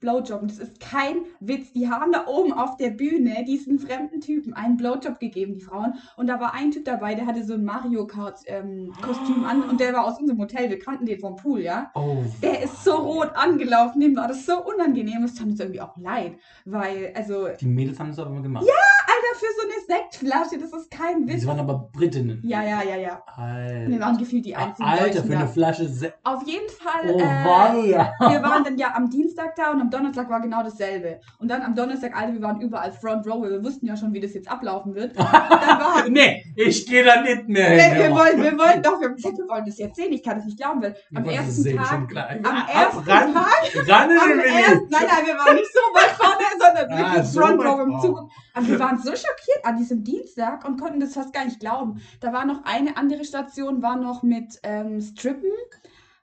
[0.00, 0.42] Blowjob.
[0.42, 1.72] Und das ist kein Witz.
[1.72, 5.94] Die haben da oben auf der Bühne diesen fremden Typen einen Blowjob gegeben, die Frauen.
[6.16, 9.62] Und da war ein Typ dabei, der hatte so ein Mario Kart ähm, Kostüm an
[9.62, 10.68] und der war aus unserem Hotel.
[10.68, 11.90] Wir kannten den vom Pool, ja.
[11.94, 12.16] Oh.
[12.42, 15.22] Der ist so rot angelaufen, dem war das so unangenehm.
[15.24, 18.64] Es tat uns irgendwie auch leid, weil, also, Die Mädels haben das aber immer gemacht.
[18.64, 21.40] Alter, für so eine Sektflasche, das ist kein Witz.
[21.42, 22.40] Die waren aber Britinnen.
[22.44, 23.22] Ja, ja, ja, ja.
[23.36, 23.88] Alter.
[23.88, 25.50] Wir waren gefühlt die einzigen Alter, Deutschen für eine da.
[25.50, 27.92] Flasche Se Auf jeden Fall, Oh, äh,
[28.32, 31.20] wir waren dann ja am Dienstag da und am Donnerstag war genau dasselbe.
[31.38, 34.12] Und dann am Donnerstag, Alter, wir waren überall Front Row, weil wir wussten ja schon,
[34.12, 35.16] wie das jetzt ablaufen wird.
[35.18, 37.98] war nee, ich gehe da nicht mehr wir, hin.
[37.98, 40.12] wir, wollen, wir wollen doch, wir haben gesagt, wir wollen das jetzt sehen.
[40.12, 43.88] Ich kann das nicht glauben, weil Wir am ersten sehen, Tag, am ersten ran, Tag
[43.88, 47.40] ran Am ersten, nein, nein, wir waren nicht so weit vorne, sondern Ah, wirklich so
[47.40, 48.00] Front Row im.
[48.00, 48.30] Zug.
[48.54, 52.00] Aber wir waren so schockiert an diesem Dienstag und konnten das fast gar nicht glauben.
[52.20, 55.50] Da war noch eine andere Station, war noch mit ähm, Strippen,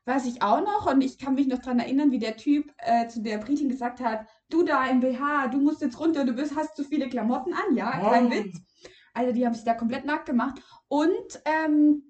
[0.05, 0.91] weiß ich auch noch.
[0.91, 3.99] Und ich kann mich noch daran erinnern, wie der Typ äh, zu der Britin gesagt
[4.01, 7.53] hat, du da im BH, du musst jetzt runter, du bist, hast zu viele Klamotten
[7.53, 8.31] an, ja, kein Oh.
[8.31, 8.59] Witz.
[9.13, 10.61] Also die haben sich da komplett nackt gemacht.
[10.87, 12.03] Und ähm,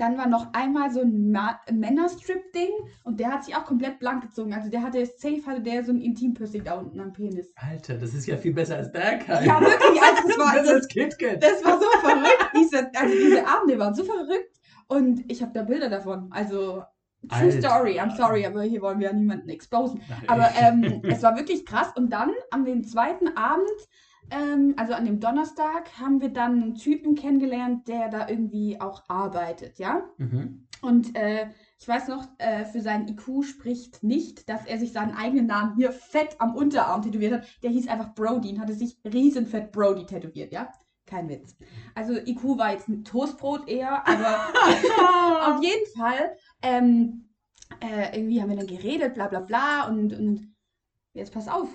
[0.00, 1.30] dann war noch einmal so ein
[1.70, 2.70] Männerstrip-Ding
[3.04, 4.54] und der hat sich auch komplett blank gezogen.
[4.54, 7.52] Also der hatte, safe hatte der so ein Intimpiercing da unten am Penis.
[7.56, 9.44] Alter, das ist ja viel besser als Bergheim.
[9.44, 11.42] Ja, wirklich, also das war, das, KitKat.
[11.42, 12.50] das war so verrückt.
[12.56, 14.54] Diese, also diese Abende waren so verrückt
[14.88, 16.28] und ich habe da Bilder davon.
[16.30, 16.82] Also,
[17.28, 17.60] true Alter.
[17.60, 20.00] story, I'm sorry, aber hier wollen wir ja niemanden exposen.
[20.08, 20.28] Nein.
[20.28, 21.88] Aber ähm, es war wirklich krass.
[21.96, 23.68] Und dann an dem zweiten Abend,
[24.30, 29.02] ähm, also an dem Donnerstag, haben wir dann einen Typen kennengelernt, der da irgendwie auch
[29.08, 30.04] arbeitet, ja.
[30.18, 30.66] Mhm.
[30.82, 35.14] Und äh, ich weiß noch, äh, für seinen IQ spricht nicht, dass er sich seinen
[35.16, 37.62] eigenen Namen hier fett am Unterarm tätowiert hat.
[37.62, 40.72] Der hieß einfach Brody und hatte sich riesenfett Brody tätowiert, ja?
[41.06, 41.56] Kein Witz.
[41.94, 44.38] Also IQ war jetzt ein Toastbrot eher, aber
[45.56, 47.28] auf jeden Fall, ähm,
[47.80, 50.54] äh, irgendwie haben wir dann geredet, bla bla bla und, und
[51.12, 51.68] jetzt pass auf.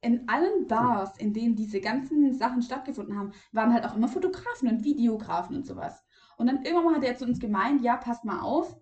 [0.00, 4.68] In allen Bars, in denen diese ganzen Sachen stattgefunden haben, waren halt auch immer Fotografen
[4.68, 6.04] und Videografen und sowas.
[6.36, 8.76] Und dann irgendwann hat er zu uns gemeint, ja, passt mal auf,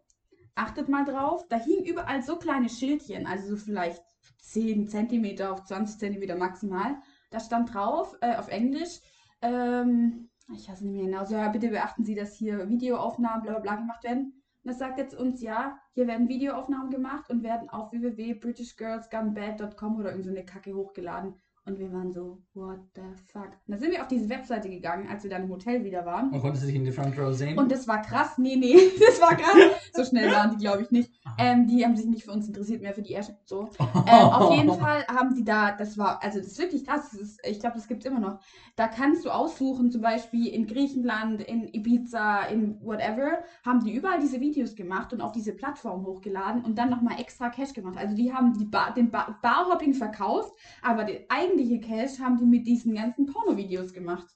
[0.54, 1.46] achtet mal drauf.
[1.48, 4.02] Da hingen überall so kleine Schildchen, also so vielleicht
[4.40, 6.96] 10 Zentimeter auf 20 Zentimeter maximal.
[7.30, 9.00] Da stand drauf, äh, auf Englisch,
[9.42, 13.52] ähm, ich weiß nicht mehr genau, so, ja, bitte beachten Sie, dass hier Videoaufnahmen bla
[13.52, 14.35] bla bla gemacht werden.
[14.66, 20.40] Das sagt jetzt uns, ja, hier werden Videoaufnahmen gemacht und werden auf www.britishgirlsgunbad.com oder irgendeine
[20.40, 21.40] so Kacke hochgeladen.
[21.66, 23.02] Und wir waren so, what the
[23.32, 23.46] fuck?
[23.46, 26.30] Und dann sind wir auf diese Webseite gegangen, als wir dann im Hotel wieder waren.
[26.30, 27.58] Und konntest du dich in die Front Row sehen?
[27.58, 28.38] Und das war krass.
[28.38, 29.56] Nee, nee, das war krass.
[29.92, 31.10] So schnell waren die, glaube ich, nicht.
[31.38, 33.68] Ähm, die haben sich nicht für uns interessiert, mehr für die Ash so.
[34.08, 37.12] Ähm, auf jeden Fall haben die da, das war, also das ist wirklich krass.
[37.14, 38.38] Ist, ich glaube, das gibt es immer noch.
[38.76, 44.20] Da kannst du aussuchen, zum Beispiel in Griechenland, in Ibiza, in whatever, haben die überall
[44.20, 47.96] diese Videos gemacht und auf diese Plattform hochgeladen und dann nochmal extra Cash gemacht.
[47.98, 52.44] Also die haben die Bar, den Bar, Barhopping verkauft, aber den eigentliche Cash haben die
[52.44, 54.26] mit diesen ganzen Pornovideos gemacht.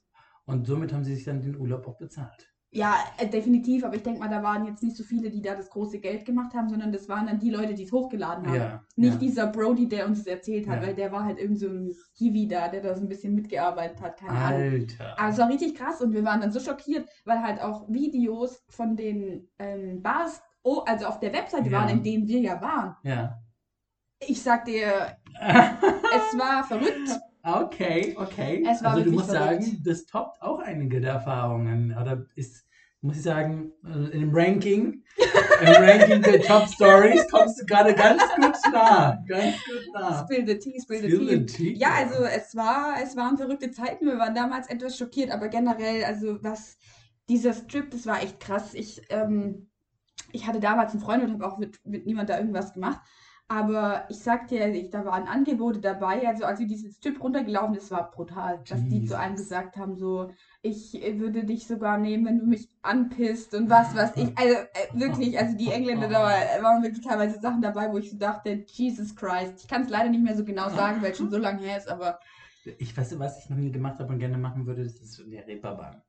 [0.46, 2.48] Und somit haben sie sich dann den Urlaub auch bezahlt.
[2.72, 5.56] Ja, äh, definitiv, aber ich denke mal, da waren jetzt nicht so viele, die da
[5.56, 8.54] das große Geld gemacht haben, sondern das waren dann die Leute, die es hochgeladen haben.
[8.54, 8.84] Ja.
[8.94, 9.18] Nicht ja.
[9.18, 10.86] dieser Brody, der uns das erzählt hat, Ja.
[10.86, 14.00] weil der war halt irgend so ein Hiwi da, der da so ein bisschen mitgearbeitet
[14.00, 14.60] hat, keine Ahnung.
[14.60, 15.18] Alter.
[15.18, 18.62] Aber es war richtig krass und wir waren dann so schockiert, weil halt auch Videos
[18.68, 22.94] von den ähm, Bars, oh, also auf der Webseite waren, in denen wir ja waren.
[23.02, 23.36] Ja.
[24.20, 27.10] Ich sag dir, es war verrückt.
[27.42, 28.64] okay, okay.
[28.68, 29.62] Es war also du musst verrückt.
[29.64, 31.96] sagen, das toppt auch einige der Erfahrungen.
[31.96, 32.66] Oder ist
[33.02, 35.02] muss ich sagen, äh, im Ranking,
[35.62, 39.22] im Ranking der Top Stories kommst du gerade ganz gut nah.
[39.26, 40.22] Ganz gut nah.
[40.24, 41.72] Spill the tea, spill Spill the tea.
[41.72, 41.78] tea.
[41.78, 44.04] Ja, also es war, es waren verrückte Zeiten.
[44.04, 46.76] Wir waren damals etwas schockiert, aber generell, also was
[47.30, 48.74] dieser Strip, das war echt krass.
[48.74, 49.70] Ich, ähm,
[50.32, 53.00] ich hatte damals einen Freund und habe auch mit, mit niemand da irgendwas gemacht.
[53.52, 56.26] Aber ich sag dir, ich, da waren Angebote dabei.
[56.28, 59.96] Also als wir diesen Strip runtergelaufen, das war brutal, dass die zu einem gesagt haben,
[59.96, 60.30] so,
[60.62, 64.38] ich würde dich sogar nehmen, wenn du mich anpisst und was weiß ich.
[64.38, 64.66] Also äh,
[65.00, 66.30] wirklich, also die Engländer, da war-
[66.62, 69.54] waren wirklich teilweise Sachen dabei, wo ich so dachte, Jesus Christ.
[69.64, 71.76] Ich kann es leider nicht mehr so genau sagen, weil es schon so lange her
[71.78, 72.20] ist, aber
[72.78, 75.44] Ich weiß, was ich noch nie gemacht habe und gerne machen würde, das ist der
[75.48, 76.00] Reeperbahn.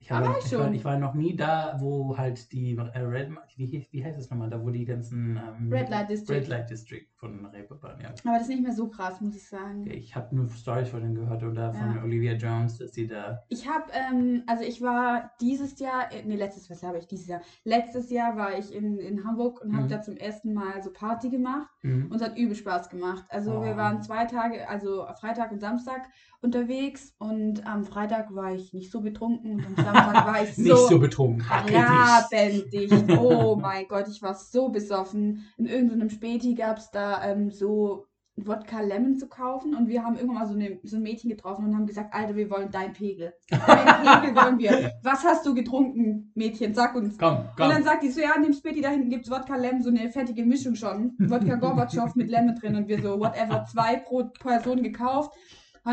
[0.00, 3.30] Ich, habe, war ich, war, ich war noch nie da, wo halt die äh, Red,
[3.56, 6.36] wie, wie heißt es nochmal, da wo die ganzen ähm, Red Light District.
[6.36, 8.08] Red Light District von Reeperbahn, ja.
[8.24, 9.86] Aber das ist nicht mehr so krass, muss ich sagen.
[9.90, 12.02] Ich habe nur Stories von denen gehört oder von Ja.
[12.02, 13.42] Olivia Jones, dass sie da.
[13.48, 17.26] Ich habe, ähm, also ich war dieses Jahr, äh, nee, letztes, was habe ich dieses
[17.26, 17.40] Jahr?
[17.64, 19.88] Letztes Jahr war ich in, in Hamburg und habe Mhm.
[19.90, 22.06] da zum ersten Mal so Party gemacht Mhm.
[22.06, 23.24] und es hat übel Spaß gemacht.
[23.30, 23.62] Also Oh.
[23.64, 26.08] wir waren zwei Tage, also Freitag und Samstag
[26.40, 30.68] unterwegs und am Freitag war ich nicht so betrunken und am Samstag war ich Nicht
[30.70, 31.42] so so betrunken.
[31.42, 33.10] Rabendicht.
[33.18, 35.44] Oh mein Gott, ich war so besoffen.
[35.56, 38.04] In irgendeinem Späti gab es da ähm, so
[38.40, 41.66] Wodka Lemon zu kaufen und wir haben irgendwann mal so, eine, so ein Mädchen getroffen
[41.66, 43.32] und haben gesagt, Alter, wir wollen deinen Pegel.
[43.50, 44.92] Deinen Pegel wollen wir.
[45.02, 46.72] Was hast du getrunken, Mädchen?
[46.74, 47.18] Sag uns.
[47.18, 47.82] Komm, Und dann komm.
[47.82, 50.08] sagt die so, ja, in dem Späti da hinten gibt es Wodka Lemon, so eine
[50.10, 51.14] fertige Mischung schon.
[51.18, 55.32] Wodka Gorbatschow mit Lemon drin und wir so, whatever, zwei pro Person gekauft.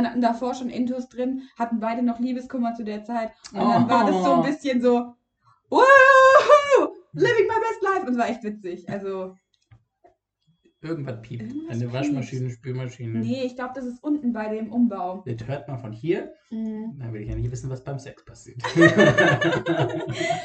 [0.04, 3.32] Hatten davor schon Intus drin, hatten beide noch Liebeskummer zu der Zeit.
[3.54, 4.44] Und dann war das so ein Oh.
[4.44, 5.14] bisschen so,
[5.70, 8.02] wow, living my best life.
[8.06, 8.90] Und es war echt witzig.
[8.90, 9.36] Also,
[10.86, 11.44] Irgendwas piept.
[11.44, 11.94] Irgendwas Eine piept.
[11.94, 13.20] Waschmaschine, Spülmaschine.
[13.20, 15.24] nee, ich glaube, das ist unten bei dem Umbau.
[15.26, 16.32] Das hört man von hier.
[16.52, 16.98] Mhm.
[17.00, 18.62] Dann will ich ja nicht wissen, was beim Sex passiert.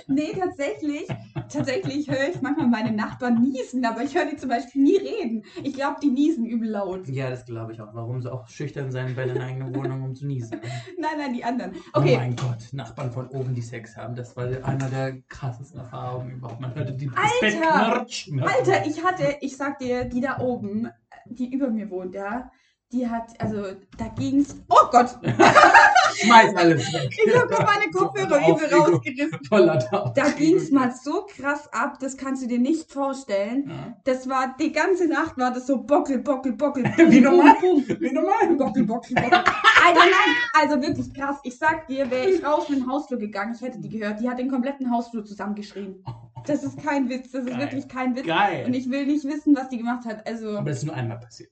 [0.07, 1.07] Nee, tatsächlich,
[1.53, 5.45] tatsächlich höre ich manchmal meine Nachbarn niesen, aber ich höre die zum Beispiel nie reden.
[5.63, 7.09] Ich glaube, die niesen übel laut.
[7.09, 7.95] ja, das glaube ich auch.
[7.95, 10.59] Warum sie auch schüchtern sein bei der eigenen Wohnung, um zu niesen.
[10.59, 10.63] ne?
[10.99, 11.73] Nein, nein, die anderen.
[11.95, 14.15] Oh Okay, mein Gott, Nachbarn von oben, die Sex haben.
[14.15, 16.61] Das war einer der krassesten Erfahrungen überhaupt.
[16.61, 18.07] Man hörte die Alter!
[18.41, 20.89] Alter, ich hatte, ich sag dir, die da oben,
[21.27, 22.51] die über mir wohnt, ja,
[22.93, 24.57] die hat, also da ging's.
[24.69, 25.19] Oh Gott!
[26.15, 27.17] Schmeiß alles weg.
[27.25, 29.39] Ich habe meine Kopfhörer übel rausgerissen.
[29.49, 30.37] Da Aufregung.
[30.37, 33.69] ging's mal so krass ab, das kannst du dir nicht vorstellen.
[33.69, 33.97] Ja.
[34.05, 36.85] Das war, die ganze Nacht war das so bockel, bockel, bockel.
[36.97, 37.55] Wie normal?
[37.63, 38.57] Wie normal.
[38.57, 39.39] Bockel, bockel, bockel.
[39.39, 41.39] Alter, nein, also wirklich krass.
[41.45, 44.21] Ich sag dir, wäre ich raus mit dem Hausflur gegangen, ich hätte die gehört.
[44.21, 46.05] Die hat den kompletten Hausflur zusammengeschrien.
[46.47, 47.61] Das ist kein Witz, das ist Geil.
[47.61, 48.27] wirklich kein Witz.
[48.27, 48.65] Geil.
[48.67, 50.27] Und ich will nicht wissen, was die gemacht hat.
[50.27, 51.51] Also, Aber das ist nur einmal passiert.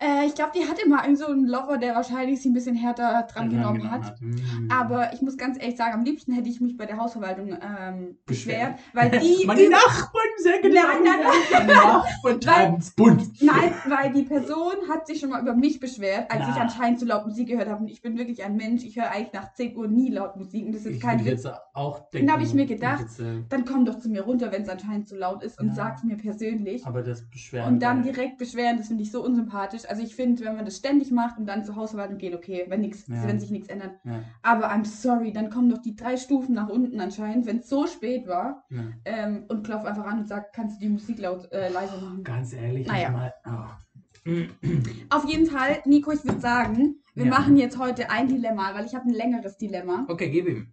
[0.00, 2.74] Äh, ich glaube, die hatte mal irgend so einen Lover, der wahrscheinlich sie ein bisschen
[2.74, 4.20] härter dran genommen hat.
[4.20, 4.68] Mhm.
[4.70, 8.16] Aber ich muss ganz ehrlich sagen, am liebsten hätte ich mich bei der Hausverwaltung ähm,
[8.26, 8.78] Beschwert.
[8.94, 11.20] weil die Meine Nachbarn sagen Nein, nein,
[11.52, 13.22] Meine Nachbarn.
[13.40, 16.62] Nein, weil die Person hat sich schon mal über mich beschwert, als ich Na.
[16.62, 17.82] anscheinend zu laut Musik gehört habe.
[17.82, 20.66] Und ich bin wirklich ein Mensch, ich höre eigentlich nach 10 Uhr nie laut Musik.
[20.66, 21.26] Und das ist Ich kein Witz.
[21.44, 22.32] jetzt auch denken.
[22.32, 23.00] hab ich mir gedacht.
[23.00, 25.68] Jetzt, äh, Dann komm doch zu mir runter, wenn es anscheinend zu laut ist und
[25.68, 25.74] Ja.
[25.74, 26.86] sag's mir persönlich.
[26.86, 27.74] aber das Beschweren.
[27.74, 29.82] Und dann direkt beschweren, das finde ich so unsympathisch.
[29.90, 32.80] Also ich finde, wenn man das ständig macht und dann zur Hausverwaltung geht, okay, wenn
[32.82, 33.26] nix, Ja.
[33.26, 33.92] wenn sich nichts ändert.
[34.04, 37.68] Ja, Aber I'm sorry, dann kommen doch die drei Stufen nach unten anscheinend, wenn es
[37.68, 38.84] so spät war, ja.
[39.04, 42.22] ähm, und klopf einfach an und sag, kannst du die Musik laut äh, leise machen.
[42.22, 43.10] Ganz ehrlich, Naja.
[43.10, 43.34] mal.
[43.46, 44.30] Oh.
[45.10, 48.94] Auf jeden Fall, Nico, ich würde sagen, wir machen jetzt heute ein Dilemma, weil ich
[48.94, 50.04] habe ein längeres Dilemma.
[50.08, 50.72] Okay, gib ihm.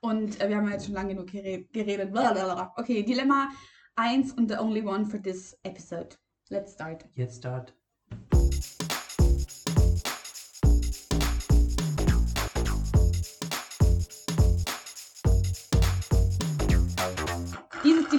[0.00, 2.10] Und äh, wir haben ja jetzt schon lange genug gere- geredet.
[2.12, 2.72] Blablabla.
[2.76, 3.48] Okay, Dilemma
[3.96, 6.16] 1 und the only one for this episode.
[6.50, 7.06] Let's start.
[7.14, 7.74] Jetzt start.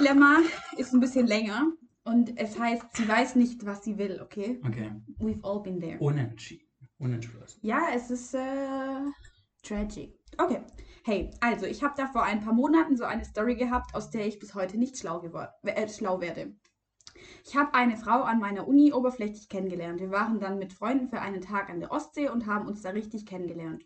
[0.06, 0.38] Dilemma
[0.76, 1.66] ist ein bisschen länger
[2.04, 4.60] und es heißt, sie weiß nicht, was sie will, okay?
[4.64, 4.92] Okay.
[5.18, 5.98] We've all been there.
[5.98, 6.64] Unentschieden.
[6.98, 7.58] Unentschlossen.
[7.62, 9.00] Ja, es ist äh,
[9.64, 10.16] tragic.
[10.38, 10.62] Okay.
[11.04, 14.28] Hey, also ich habe da vor ein paar Monaten so eine Story gehabt, aus der
[14.28, 15.24] ich bis heute nicht schlau,
[15.64, 16.54] äh, schlau werde.
[17.44, 19.98] Ich habe eine Frau an meiner Uni oberflächlich kennengelernt.
[19.98, 22.90] Wir waren dann mit Freunden für einen Tag an der Ostsee und haben uns da
[22.90, 23.84] richtig kennengelernt.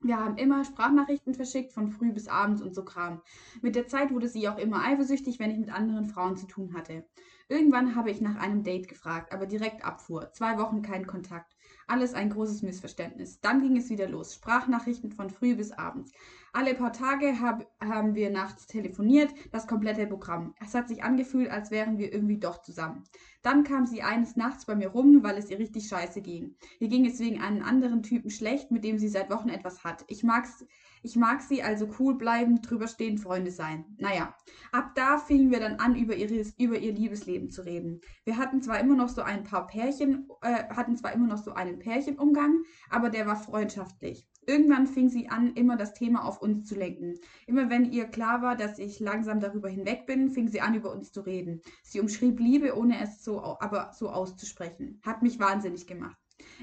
[0.00, 3.20] Wir haben immer Sprachnachrichten verschickt, von früh bis abends und so Kram.
[3.62, 6.72] Mit der Zeit wurde sie auch immer eifersüchtig, wenn ich mit anderen Frauen zu tun
[6.74, 7.04] hatte.
[7.48, 10.30] Irgendwann habe ich nach einem Date gefragt, aber direkt abfuhr.
[10.32, 11.56] Zwei Wochen kein Kontakt.
[11.86, 13.40] Alles ein großes Missverständnis.
[13.40, 14.34] Dann ging es wieder los.
[14.34, 16.12] Sprachnachrichten von früh bis abends.
[16.52, 20.54] Alle paar Tage hab, haben wir nachts telefoniert, das komplette Programm.
[20.60, 23.04] Es hat sich angefühlt, als wären wir irgendwie doch zusammen.
[23.48, 26.54] Dann kam sie eines Nachts bei mir rum, weil es ihr richtig scheiße ging.
[26.80, 30.04] Ihr ging es wegen einem anderen Typen schlecht, mit dem sie seit Wochen etwas hat.
[30.08, 30.66] Ich mag's,
[31.02, 33.86] ich mag sie also cool bleiben, drüber stehen, Freunde sein.
[33.96, 34.34] Naja,
[34.70, 38.02] ab da fingen wir dann an, über, ihres, über ihr Liebesleben zu reden.
[38.24, 41.54] Wir hatten zwar immer noch so ein paar Pärchen, äh, hatten zwar immer noch so
[41.54, 44.28] einen Pärchenumgang, aber der war freundschaftlich.
[44.48, 47.18] Irgendwann fing sie an, immer das Thema auf uns zu lenken.
[47.46, 50.90] Immer wenn ihr klar war, dass ich langsam darüber hinweg bin, fing sie an, über
[50.90, 51.60] uns zu reden.
[51.82, 55.02] Sie umschrieb Liebe, ohne es so, aber so auszusprechen.
[55.04, 56.16] Hat mich wahnsinnig gemacht.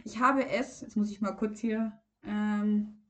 [0.04, 1.94] Ich habe es, jetzt muss ich mal kurz hier,
[2.24, 3.05] ähm,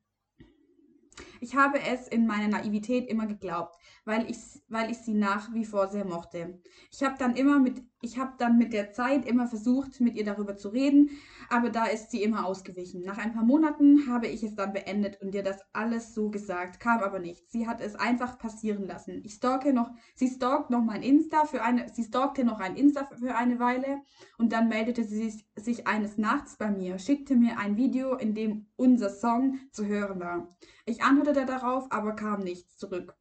[1.42, 5.66] ich habe es in meiner Naivität immer geglaubt, weil ich, weil ich sie nach wie
[5.66, 6.60] vor sehr mochte.
[6.92, 10.26] Ich habe dann immer mit, ich habe dann mit der Zeit immer versucht, mit ihr
[10.26, 11.10] darüber zu reden,
[11.50, 13.04] aber da ist sie immer ausgewichen.
[13.04, 16.80] Nach ein paar Monaten habe ich es dann beendet und ihr das alles so gesagt,
[16.80, 17.50] kam aber nicht.
[17.50, 19.22] Sie hat es einfach passieren lassen.
[19.24, 23.10] Ich stalke noch, sie stalkt noch mein Insta für eine, sie stalkte noch ein Insta
[23.18, 24.02] für eine Weile
[24.38, 28.34] und dann meldete sie sich, sich eines Nachts bei mir, schickte mir ein Video, in
[28.34, 30.56] dem unser Song zu hören war.
[30.86, 33.14] Ich antwortete darauf, aber kam nichts zurück.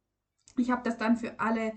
[0.55, 1.73] Ich habe das dann für alle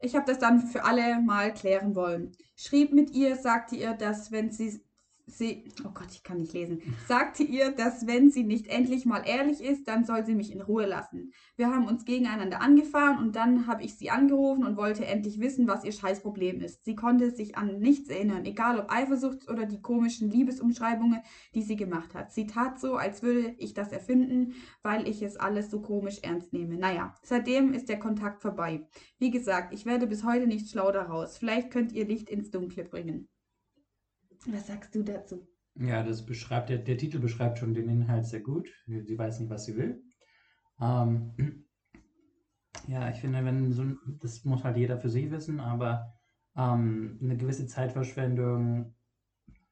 [0.00, 2.32] ich habe das dann für alle mal klären wollen.
[2.54, 4.82] Schrieb mit ihr, sagte ihr, dass wenn sie
[5.26, 9.22] sie, oh Gott, ich kann nicht lesen, sagte ihr, dass wenn sie nicht endlich mal
[9.26, 11.32] ehrlich ist, dann soll sie mich in Ruhe lassen.
[11.56, 15.66] Wir haben uns gegeneinander angefahren und dann habe ich sie angerufen und wollte endlich wissen,
[15.66, 16.84] was ihr Scheißproblem ist.
[16.84, 21.20] Sie konnte sich an nichts erinnern, egal ob Eifersucht oder die komischen Liebesumschreibungen,
[21.54, 22.32] die sie gemacht hat.
[22.32, 26.52] Sie tat so, als würde ich das erfinden, weil ich es alles so komisch ernst
[26.52, 26.78] nehme.
[26.78, 28.86] Naja, seitdem ist der Kontakt vorbei.
[29.18, 31.38] Wie gesagt, ich werde bis heute nicht schlau daraus.
[31.38, 33.28] Vielleicht könnt ihr Licht ins Dunkle bringen.
[34.46, 35.46] Was sagst du dazu?
[35.74, 38.68] Ja, das beschreibt, der, der Titel beschreibt schon den Inhalt sehr gut.
[38.86, 40.02] Sie weiß nicht, was sie will.
[40.80, 41.34] Ähm,
[42.88, 43.84] ja, ich finde, wenn so,
[44.20, 46.14] das muss halt jeder für sich wissen, aber
[46.56, 48.94] ähm, eine gewisse Zeitverschwendung,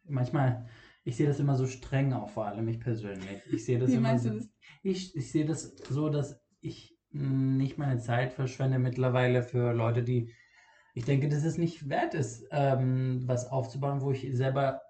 [0.05, 0.67] manchmal,
[1.05, 3.43] ich sehe das immer so streng auch, vor allem ich persönlich.
[3.51, 4.49] Ich sehe das Wie immer so, das?
[4.83, 10.33] ich, ich sehe das so, dass ich nicht meine Zeit verschwende mittlerweile für Leute, die
[10.95, 14.81] ich denke, dass es nicht wert ist, ähm, was aufzubauen, wo ich selber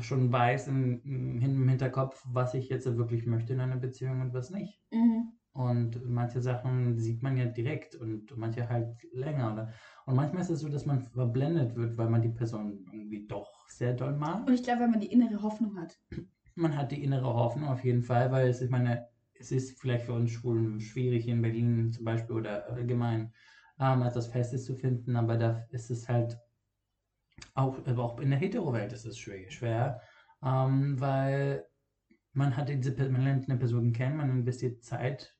[0.00, 4.50] schon weiß im, im Hinterkopf, was ich jetzt wirklich möchte in einer Beziehung und was
[4.50, 4.80] nicht.
[4.92, 5.32] Mhm.
[5.52, 9.52] Und manche Sachen sieht man ja direkt und manche halt länger.
[9.52, 9.72] Oder?
[10.06, 13.68] Und manchmal ist es so, dass man verblendet wird, weil man die Person irgendwie doch
[13.68, 14.46] sehr doll mag.
[14.46, 15.98] Und ich glaube, wenn man die innere Hoffnung hat.
[16.54, 20.06] Man hat die innere Hoffnung auf jeden Fall, weil es, ich meine, es ist vielleicht
[20.06, 23.32] für uns Schwulen schwierig in Berlin zum Beispiel oder allgemein
[23.80, 26.38] ähm, etwas Festes zu finden, aber da ist es halt
[27.54, 30.00] auch, aber auch in der Hetero-Welt ist es schwer, schwer
[30.42, 31.66] ähm, weil
[32.32, 35.34] man hat diese, man lernt eine Person kennen, man investiert Zeit,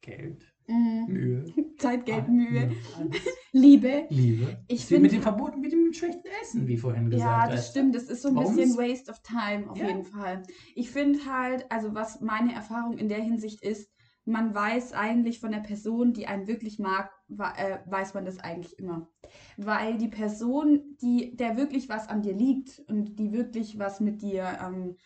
[0.00, 1.06] Geld, Mhm.
[1.08, 1.44] Mühe,
[1.78, 2.70] Zeit, Geld, Ah, Mühe.
[3.52, 4.06] Liebe.
[4.10, 4.64] Liebe.
[4.68, 7.48] Ich Sie- mit dem Verboten, mit dem schlechten Essen, wie vorhin gesagt.
[7.50, 7.94] Ja, das stimmt.
[7.96, 9.88] Das ist so ein Warum bisschen Waste of Time auf Ja.
[9.88, 10.44] jeden Fall.
[10.76, 13.90] Ich finde halt, also was meine Erfahrung in der Hinsicht ist,
[14.24, 19.08] man weiß eigentlich von der Person, die einen wirklich mag, weiß man das eigentlich immer.
[19.56, 24.22] Weil die Person, die, der wirklich was an dir liegt und die wirklich was mit
[24.22, 24.96] dir ähm,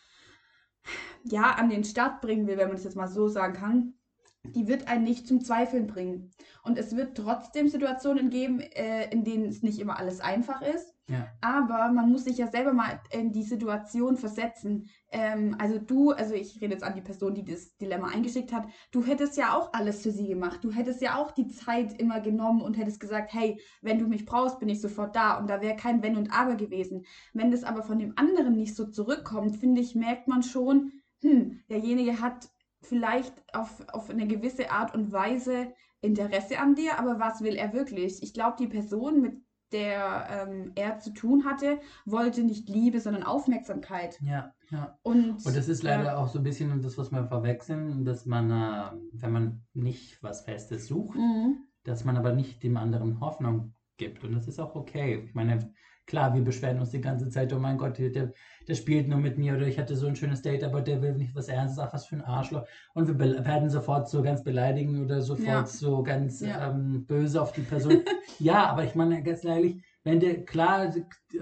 [1.24, 3.94] ja, an den Start bringen will, wenn man das jetzt mal so sagen kann,
[4.44, 6.30] die wird einen nicht zum Zweifeln bringen.
[6.62, 10.95] Und es wird trotzdem Situationen geben, äh, in denen es nicht immer alles einfach ist.
[11.40, 14.88] Aber man muss sich ja selber mal in die Situation versetzen.
[15.10, 18.66] Ähm, also du, also ich rede jetzt an die Person, die das Dilemma eingeschickt hat,
[18.90, 20.64] du hättest ja auch alles für sie gemacht.
[20.64, 24.26] Du hättest ja auch die Zeit immer genommen und hättest gesagt, hey, wenn du mich
[24.26, 25.38] brauchst, bin ich sofort da.
[25.38, 27.04] Und da wäre kein Wenn und Aber gewesen.
[27.32, 30.92] Wenn das aber von dem anderen nicht so zurückkommt, finde ich, merkt man schon,
[31.22, 32.50] hm, derjenige hat
[32.82, 37.72] vielleicht auf, auf eine gewisse Art und Weise Interesse an dir, aber was will er
[37.72, 38.22] wirklich?
[38.22, 43.22] Ich glaube, die Person, mit der ähm, er zu tun hatte, wollte nicht Liebe, sondern
[43.22, 44.18] Aufmerksamkeit.
[44.22, 44.98] Ja, ja.
[45.02, 48.26] Und, Und das ist leider ja, auch so ein bisschen das, was wir verwechseln, dass
[48.26, 51.66] man, äh, wenn man nicht was Festes sucht, Mhm.
[51.84, 54.24] dass man aber nicht dem anderen Hoffnung gibt.
[54.24, 55.22] Und das ist auch okay.
[55.26, 55.72] Ich meine,
[56.06, 58.32] klar, wir beschweren uns die ganze Zeit, oh mein Gott, der,
[58.68, 61.14] der spielt nur mit mir oder ich hatte so ein schönes Date, aber der will
[61.14, 62.64] nicht was Ernstes, ach, was für ein Arschloch.
[62.94, 65.66] Und wir werden sofort so ganz beleidigen oder sofort Ja.
[65.66, 66.70] so ganz Ja.
[66.70, 68.02] ähm, böse auf die Person.
[68.38, 70.94] ja, aber ich meine, ganz ehrlich, wenn der klar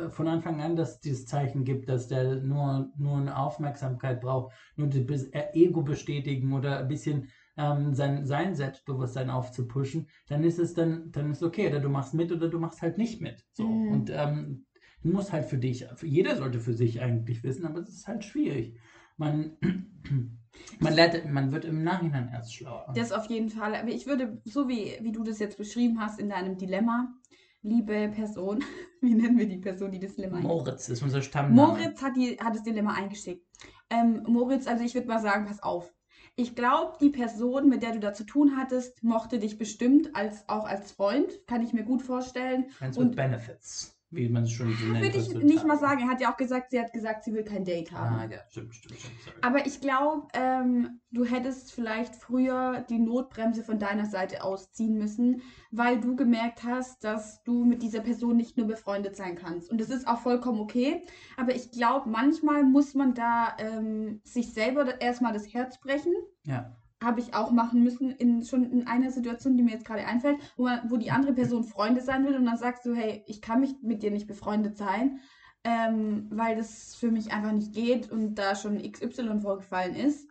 [0.09, 4.88] von Anfang an dass dieses Zeichen gibt, dass der nur, nur eine Aufmerksamkeit braucht, nur
[4.88, 11.11] das Ego bestätigen oder ein bisschen ähm, sein, sein Selbstbewusstsein aufzupushen, dann ist es dann,
[11.12, 13.45] dann ist okay, oder du machst mit oder du machst halt nicht mit.
[13.53, 13.67] So.
[13.67, 13.93] Mhm.
[13.93, 14.67] Und ähm,
[15.03, 18.25] du musst halt für dich, jeder sollte für sich eigentlich wissen, aber es ist halt
[18.25, 18.79] schwierig.
[19.17, 19.57] man,
[20.81, 22.93] man lernt, man wird im Nachhinein erst schlauer.
[22.97, 23.75] Das auf jeden Fall.
[23.75, 27.14] Aber ich würde, so wie, wie du das jetzt beschrieben hast in deinem Dilemma,
[27.62, 28.62] liebe Person,
[29.01, 31.55] wie nennen wir die Person, die das Dilemma Moritz ist unser Stammname.
[31.55, 33.47] Moritz hat, die, hat das Dilemma eingeschickt.
[33.90, 35.93] Ähm, Moritz, also ich würde mal sagen, pass auf.
[36.37, 40.49] Ich glaube, die Person, mit der du da zu tun hattest, mochte dich bestimmt als
[40.49, 42.68] auch als Freund, kann ich mir gut vorstellen.
[42.70, 45.05] Friends with Benefits wie man es schon so nennt.
[45.05, 46.03] Würde ich nicht mal sagen.
[46.03, 48.16] Er hat ja auch gesagt, sie hat gesagt, sie will kein Date haben.
[48.16, 49.20] Ah, ja, stimmt, stimmt, stimmt.
[49.24, 49.37] Sorry.
[49.42, 55.42] Aber ich glaube, ähm, du hättest vielleicht früher die Notbremse von deiner Seite ausziehen müssen,
[55.70, 59.70] weil du gemerkt hast, dass du mit dieser Person nicht nur befreundet sein kannst.
[59.70, 61.03] Und das ist auch vollkommen okay.
[61.37, 66.12] Aber ich glaube, manchmal muss man da ähm, sich selber erstmal das Herz brechen.
[66.44, 70.07] Ja habe ich auch machen müssen, in, schon in einer Situation, die mir jetzt gerade
[70.07, 73.23] einfällt, wo, man, wo die andere Person Freunde sein will und dann sagst du, hey,
[73.27, 75.21] ich kann mich mit dir nicht befreundet sein,
[75.64, 80.29] ähm, weil das für mich einfach nicht geht und da schon XY vorgefallen ist.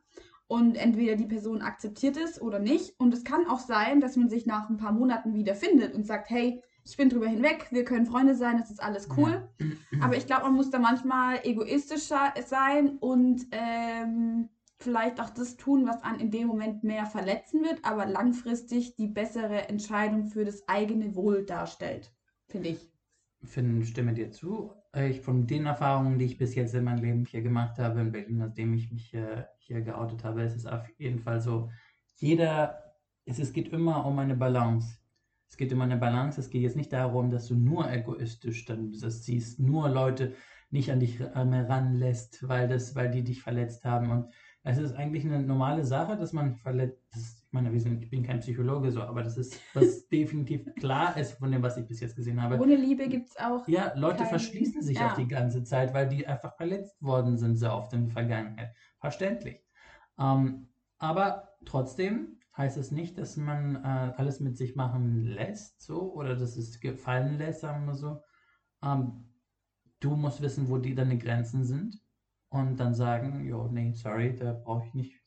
[0.47, 2.99] Und entweder die Person akzeptiert es oder nicht.
[2.99, 6.05] Und es kann auch sein, dass man sich nach ein paar Monaten wieder findet und
[6.05, 9.49] sagt, hey, ich bin drüber hinweg, wir können Freunde sein, das ist alles cool.
[9.59, 9.67] Ja.
[10.01, 14.49] Aber ich glaube, man muss da manchmal egoistischer sein und ähm,
[14.83, 19.07] vielleicht auch das tun, was an in dem Moment mehr verletzen wird, aber langfristig die
[19.07, 22.11] bessere Entscheidung für das eigene Wohl darstellt,
[22.47, 22.91] finde ich.
[23.43, 24.71] Finn, stimme dir zu.
[24.95, 28.01] Äh, ich, von den Erfahrungen, die ich bis jetzt in meinem Leben hier gemacht habe
[28.01, 31.69] in Berlin, nachdem ich mich hier, hier geoutet habe, ist es auf jeden Fall so,
[32.15, 34.97] jeder, es, es geht immer um eine Balance.
[35.49, 36.39] Es geht um eine Balance.
[36.39, 40.33] Es geht jetzt nicht darum, dass du nur egoistisch dann das siehst, nur Leute
[40.71, 44.09] nicht an dich ranlässt, weil, das, weil die dich verletzt haben.
[44.09, 44.33] Und
[44.65, 47.43] es ist eigentlich eine normale Sache, dass man verletzt.
[47.45, 51.51] Ich meine, ich bin kein Psychologe so, aber das ist, was definitiv klar ist von
[51.51, 52.57] dem, was ich bis jetzt gesehen habe.
[52.57, 53.67] Ohne Liebe gibt es auch.
[53.67, 55.11] Ja, Leute kein, verschließen sich ja.
[55.11, 58.73] auch die ganze Zeit, weil die einfach verletzt worden sind, so oft in der Vergangenheit.
[58.99, 59.61] Verständlich.
[60.17, 66.13] Ähm, aber trotzdem heißt es nicht, dass man äh, alles mit sich machen lässt, so,
[66.13, 68.21] oder dass es gefallen lässt, sagen wir so.
[68.81, 69.25] Ähm,
[69.99, 72.02] du musst wissen, wo die deine Grenzen sind
[72.53, 75.23] und dann sagen, jo, nee, sorry, da brauche ich nicht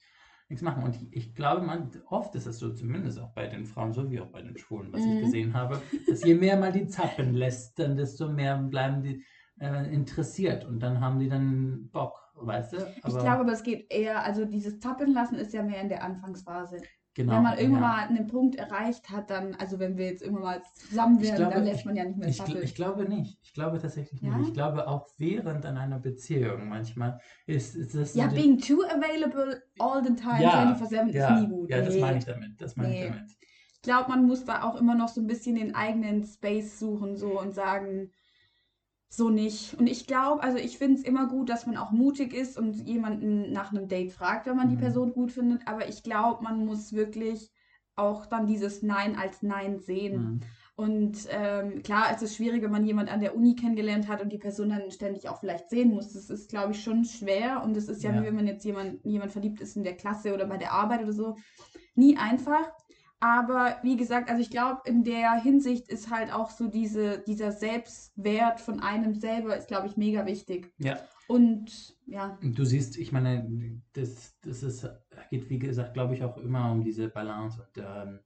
[0.49, 0.85] nichts machen.
[0.85, 4.11] Und ich, ich, glaube, man, oft ist es so, zumindest auch bei den Frauen, so
[4.11, 5.13] wie auch bei den Schwulen, was mhm.
[5.13, 9.25] ich gesehen habe, dass je mehr man die zappen lässt, dann desto mehr bleiben die
[9.61, 12.77] äh, interessiert und dann haben die dann Bock, weißt du?
[12.77, 15.89] Aber ich glaube aber, es geht eher, also dieses Zappen lassen ist ja mehr in
[15.89, 16.81] der Anfangsphase.
[17.17, 17.89] Genau, wenn man irgendwann ja.
[17.89, 21.55] mal einen Punkt erreicht hat, dann, also wenn wir jetzt immer mal zusammen wären, glaube,
[21.55, 23.39] dann lässt man ja nicht mehr ich, ich, glaube nicht.
[23.43, 24.37] Ich glaube tatsächlich ja?
[24.37, 24.49] nicht.
[24.49, 28.15] Ich glaube auch während an einer Beziehung manchmal ist, ist das.
[28.15, 31.71] Ja, being too available all the time, ja, 24-7 ja, ist nie gut.
[31.71, 31.87] Ja, nee.
[31.87, 32.61] das meine ich damit.
[32.61, 33.05] Das meine nee.
[33.05, 33.31] ich damit.
[33.73, 37.17] Ich glaube, man muss da auch immer noch so ein bisschen den eigenen Space suchen
[37.17, 38.11] so und sagen,
[39.17, 39.75] so nicht.
[39.75, 42.75] Und ich glaube, also ich finde es immer gut, dass man auch mutig ist und
[42.87, 44.71] jemanden nach einem Date fragt, wenn man mhm.
[44.71, 45.67] die Person gut findet.
[45.67, 47.51] Aber ich glaube, man muss wirklich
[47.97, 50.23] auch dann dieses Nein als Nein sehen.
[50.23, 50.41] Mhm.
[50.77, 54.31] Und ähm, klar, es ist schwierig, wenn man jemanden an der Uni kennengelernt hat und
[54.31, 56.13] die Person dann ständig auch vielleicht sehen muss.
[56.13, 57.63] Das ist, glaube ich, schon schwer.
[57.65, 59.97] Und es ist ja, ja, wie wenn man jetzt jemand, jemand verliebt ist in der
[59.97, 61.37] Klasse oder bei der Arbeit oder so.
[61.95, 62.71] Nie einfach.
[63.21, 67.51] Aber wie gesagt, also ich glaube, in der Hinsicht ist halt auch so diese, dieser
[67.51, 70.73] Selbstwert von einem selber, ist, glaube ich, mega wichtig.
[70.79, 70.99] Ja.
[71.27, 72.39] Und ja.
[72.43, 74.89] Du siehst, ich meine, das, das ist,
[75.31, 77.59] geht, wie gesagt, glaube ich, auch immer um diese Balance.
[77.61, 78.21] Und ähm,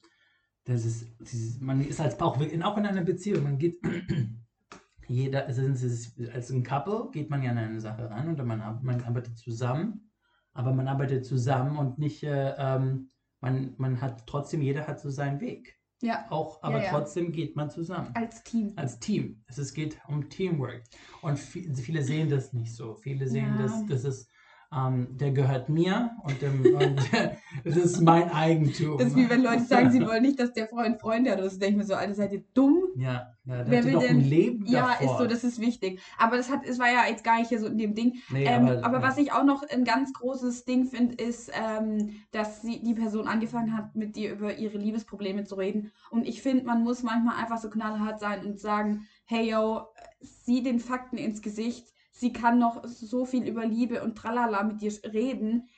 [0.64, 3.80] das ist, dieses, man ist als Bauch, auch in einer Beziehung, man geht,
[5.06, 9.00] jeder, also als ein Couple geht man ja in eine Sache rein und man, man
[9.02, 10.10] arbeitet zusammen,
[10.52, 13.08] aber man arbeitet zusammen und nicht, äh, ähm,
[13.40, 15.78] man, man hat trotzdem, jeder hat so seinen Weg.
[16.02, 16.26] Ja.
[16.30, 16.90] Auch, aber ja, ja.
[16.90, 18.10] trotzdem geht man zusammen.
[18.14, 18.72] Als Team.
[18.76, 19.42] Als Team.
[19.46, 20.82] Es, es geht um Teamwork.
[21.20, 22.94] Und viele sehen das nicht so.
[22.94, 23.62] Viele sehen ja.
[23.62, 24.30] das, das ist
[24.72, 27.00] ähm, der gehört mir und, dem, und
[27.64, 28.98] das ist mein Eigentum.
[28.98, 31.40] Das ist wie wenn Leute sagen, sie wollen nicht, dass der Freund Freunde hat.
[31.40, 32.84] Das denke ich mir so, Alter, seid ihr dumm?
[32.94, 34.18] Ja, ja Wer will doch denn?
[34.18, 35.06] ein Leben Ja, davor.
[35.06, 36.00] ist so, das ist wichtig.
[36.18, 38.20] Aber das hat, es war ja jetzt gar nicht hier so in dem Ding.
[38.30, 39.02] Nee, ähm, aber, aber ja.
[39.02, 43.26] was ich auch noch ein ganz großes Ding finde, ist, ähm, dass sie, die Person
[43.26, 45.90] angefangen hat, mit dir über ihre Liebesprobleme zu reden.
[46.10, 49.88] Und ich finde, man muss manchmal einfach so knallhart sein und sagen, hey yo,
[50.20, 54.82] sieh den Fakten ins Gesicht sie kann noch so viel über Liebe und tralala mit
[54.82, 55.68] dir reden.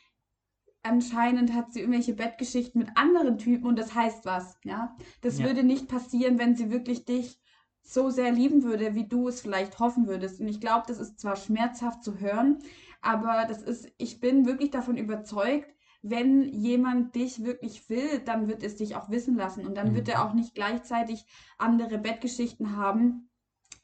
[0.82, 4.96] Anscheinend hat sie irgendwelche Bettgeschichten mit anderen Typen und das heißt was, ja.
[5.20, 5.46] Das ja.
[5.46, 7.38] würde nicht passieren, wenn sie wirklich dich
[7.82, 10.40] so sehr lieben würde, wie du es vielleicht hoffen würdest.
[10.40, 12.58] Und ich glaube, das ist zwar schmerzhaft zu hören,
[13.00, 18.64] aber das ist, ich bin wirklich davon überzeugt, wenn jemand dich wirklich will, dann wird
[18.64, 19.94] es dich auch wissen lassen und dann mhm.
[19.94, 21.24] wird er auch nicht gleichzeitig
[21.58, 23.28] andere Bettgeschichten haben,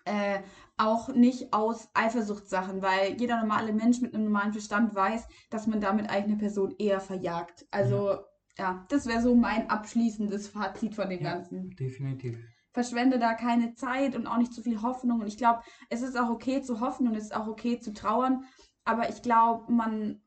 [0.08, 0.42] Äh,
[0.80, 5.80] auch nicht aus Eifersuchtssachen, weil jeder normale Mensch mit einem normalen Verstand weiß, dass man
[5.80, 7.66] damit eigene Person eher verjagt.
[7.72, 8.24] Also ja,
[8.56, 11.70] ja das wäre so mein abschließendes Fazit von dem Ja, Ganzen.
[11.76, 12.38] definitiv.
[12.72, 15.20] Verschwende da keine Zeit und auch nicht zu viel Hoffnung.
[15.20, 17.92] Und ich glaube, es ist auch okay zu hoffen und es ist auch okay zu
[17.92, 18.44] trauern.
[18.84, 20.20] Aber ich glaube, man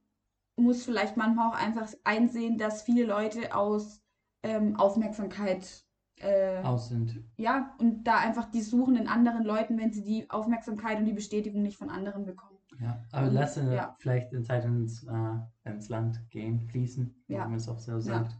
[0.57, 4.01] muss vielleicht manchmal auch einfach einsehen, dass viele Leute aus
[4.43, 5.85] ähm, Aufmerksamkeit
[6.23, 7.23] äh, Aus sind.
[7.37, 11.13] ja, und da einfach die suchen in anderen Leuten, wenn sie die Aufmerksamkeit und die
[11.13, 12.57] Bestätigung nicht von anderen bekommen.
[12.79, 13.95] Ja, aber Und, lass äh, ja.
[13.99, 17.45] vielleicht in Zeit ins, äh, ins Land gehen, fließen, wie Ja.
[17.45, 18.35] man es auch so sagt.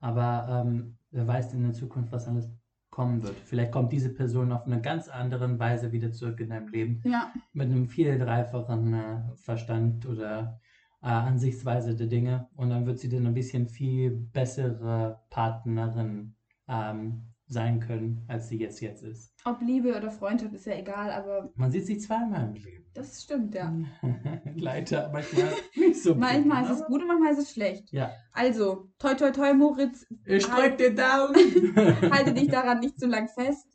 [0.00, 2.50] Aber ähm, wer weiß in der Zukunft, was alles
[2.90, 3.36] kommen wird.
[3.44, 7.00] Vielleicht kommt diese Person auf eine ganz andere Weise wieder zurück in deinem Leben.
[7.04, 10.58] Ja, Mit einem viel dreifachen äh, Verstand oder
[11.02, 12.48] äh, Ansichtsweise der Dinge.
[12.56, 16.34] Und dann wird sie dann ein bisschen viel bessere Partnerin
[16.68, 19.32] ähm, sein können, als sie jetzt jetzt ist.
[19.44, 22.84] ob Liebe oder Freundschaft ist ja egal, aber Man sieht sich zweimal im Leben.
[22.92, 23.72] das stimmt, ja.
[24.54, 26.14] Leider manchmal nicht so.
[26.14, 27.90] Manchmal ist gut, es gut und manchmal ist es schlecht.
[27.90, 28.10] Ja.
[28.32, 31.74] Also, toi toi toi, Moritz, Ich drück dir Daumen.
[32.12, 33.66] halte dich daran nicht zu lang fest.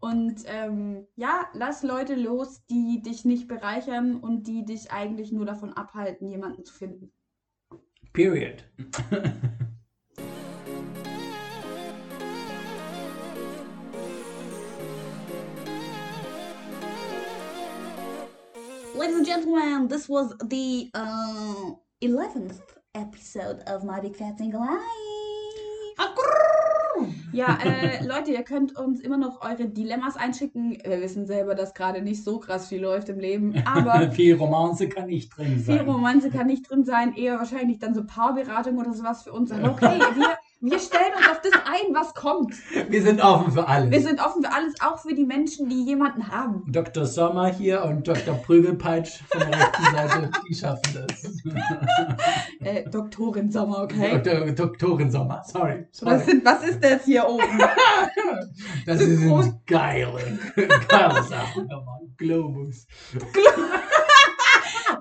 [0.00, 5.46] Und ähm, ja, lass Leute los, die dich nicht bereichern und die dich eigentlich nur
[5.46, 7.10] davon abhalten, jemanden zu finden.
[8.12, 8.64] Period.
[18.94, 22.60] Ladies and gentlemen, this was the uh, 11th
[22.94, 24.80] episode of My Big Fat Single Life.
[27.32, 30.78] Ja, äh, Leute, ihr könnt uns immer noch eure Dilemmas einschicken.
[30.84, 34.88] Wir wissen selber, dass gerade nicht so krass viel läuft im Leben, aber viel Romanze
[34.88, 35.88] kann nicht drin viel sein.
[35.88, 37.16] Romanze kann nicht drin sein.
[37.16, 39.50] Eher wahrscheinlich dann so Paarberatung oder sowas für uns.
[39.50, 42.54] Aber okay, wir, wir stellen uns auf das ein, was kommt.
[42.88, 43.90] Wir sind offen für alles.
[43.90, 46.62] Wir sind offen für alles, auch für die Menschen, die jemanden haben.
[46.68, 47.04] Dr.
[47.04, 48.34] Sommer hier und Dr.
[48.36, 51.22] Prügelpeitsch von der rechten Seite, die schaffen das.
[52.60, 54.22] Äh, Doktorin Sommer, okay?
[54.22, 54.52] Dr.
[54.52, 55.86] Doktorin Sommer, sorry.
[55.90, 56.12] sorry.
[56.12, 57.44] Was, sind, was ist das hier oben?
[58.86, 60.38] Das sind sind groß- geile,
[60.88, 61.68] geile Sachen.
[62.16, 62.86] Globus.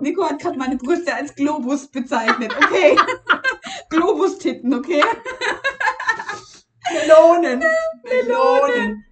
[0.01, 2.53] Nico hat gerade meine Brüste als Globus bezeichnet.
[2.57, 2.97] Okay.
[3.89, 5.03] Globus-Titten, okay?
[6.93, 7.63] Melonen.
[8.03, 9.05] Melonen.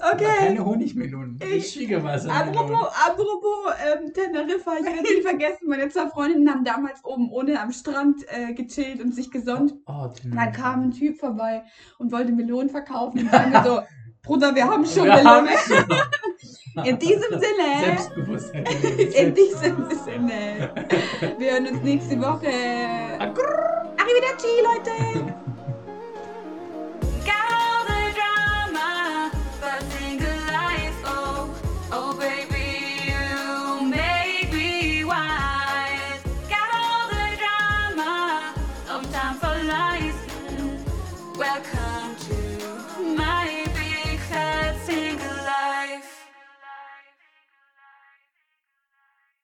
[0.00, 0.24] Aber Okay.
[0.38, 1.38] keine Honigmelonen.
[1.54, 2.32] Ich- Schwiegerwasser.
[2.32, 7.60] Apropos, apropos ähm, Teneriffa, ich werde nie vergessen, meine zwei Freundinnen haben damals oben ohne
[7.60, 9.74] am Strand äh, gechillt und sich gesonnt.
[9.86, 11.62] Oh, Und dann kam ein Typ vorbei
[11.98, 13.20] und wollte Melonen verkaufen.
[13.20, 13.80] Und sagen wir so,
[14.22, 15.58] Bruder, wir haben schon Wir haben Melonen.
[15.66, 16.84] schon.
[16.86, 17.84] In diesem Sinne.
[17.84, 18.64] Selbstbewusstsein.
[18.64, 20.70] In diesem Sinne.
[21.36, 22.48] Wir hören uns nächste Woche.
[23.98, 25.34] Arrivederci, Leute.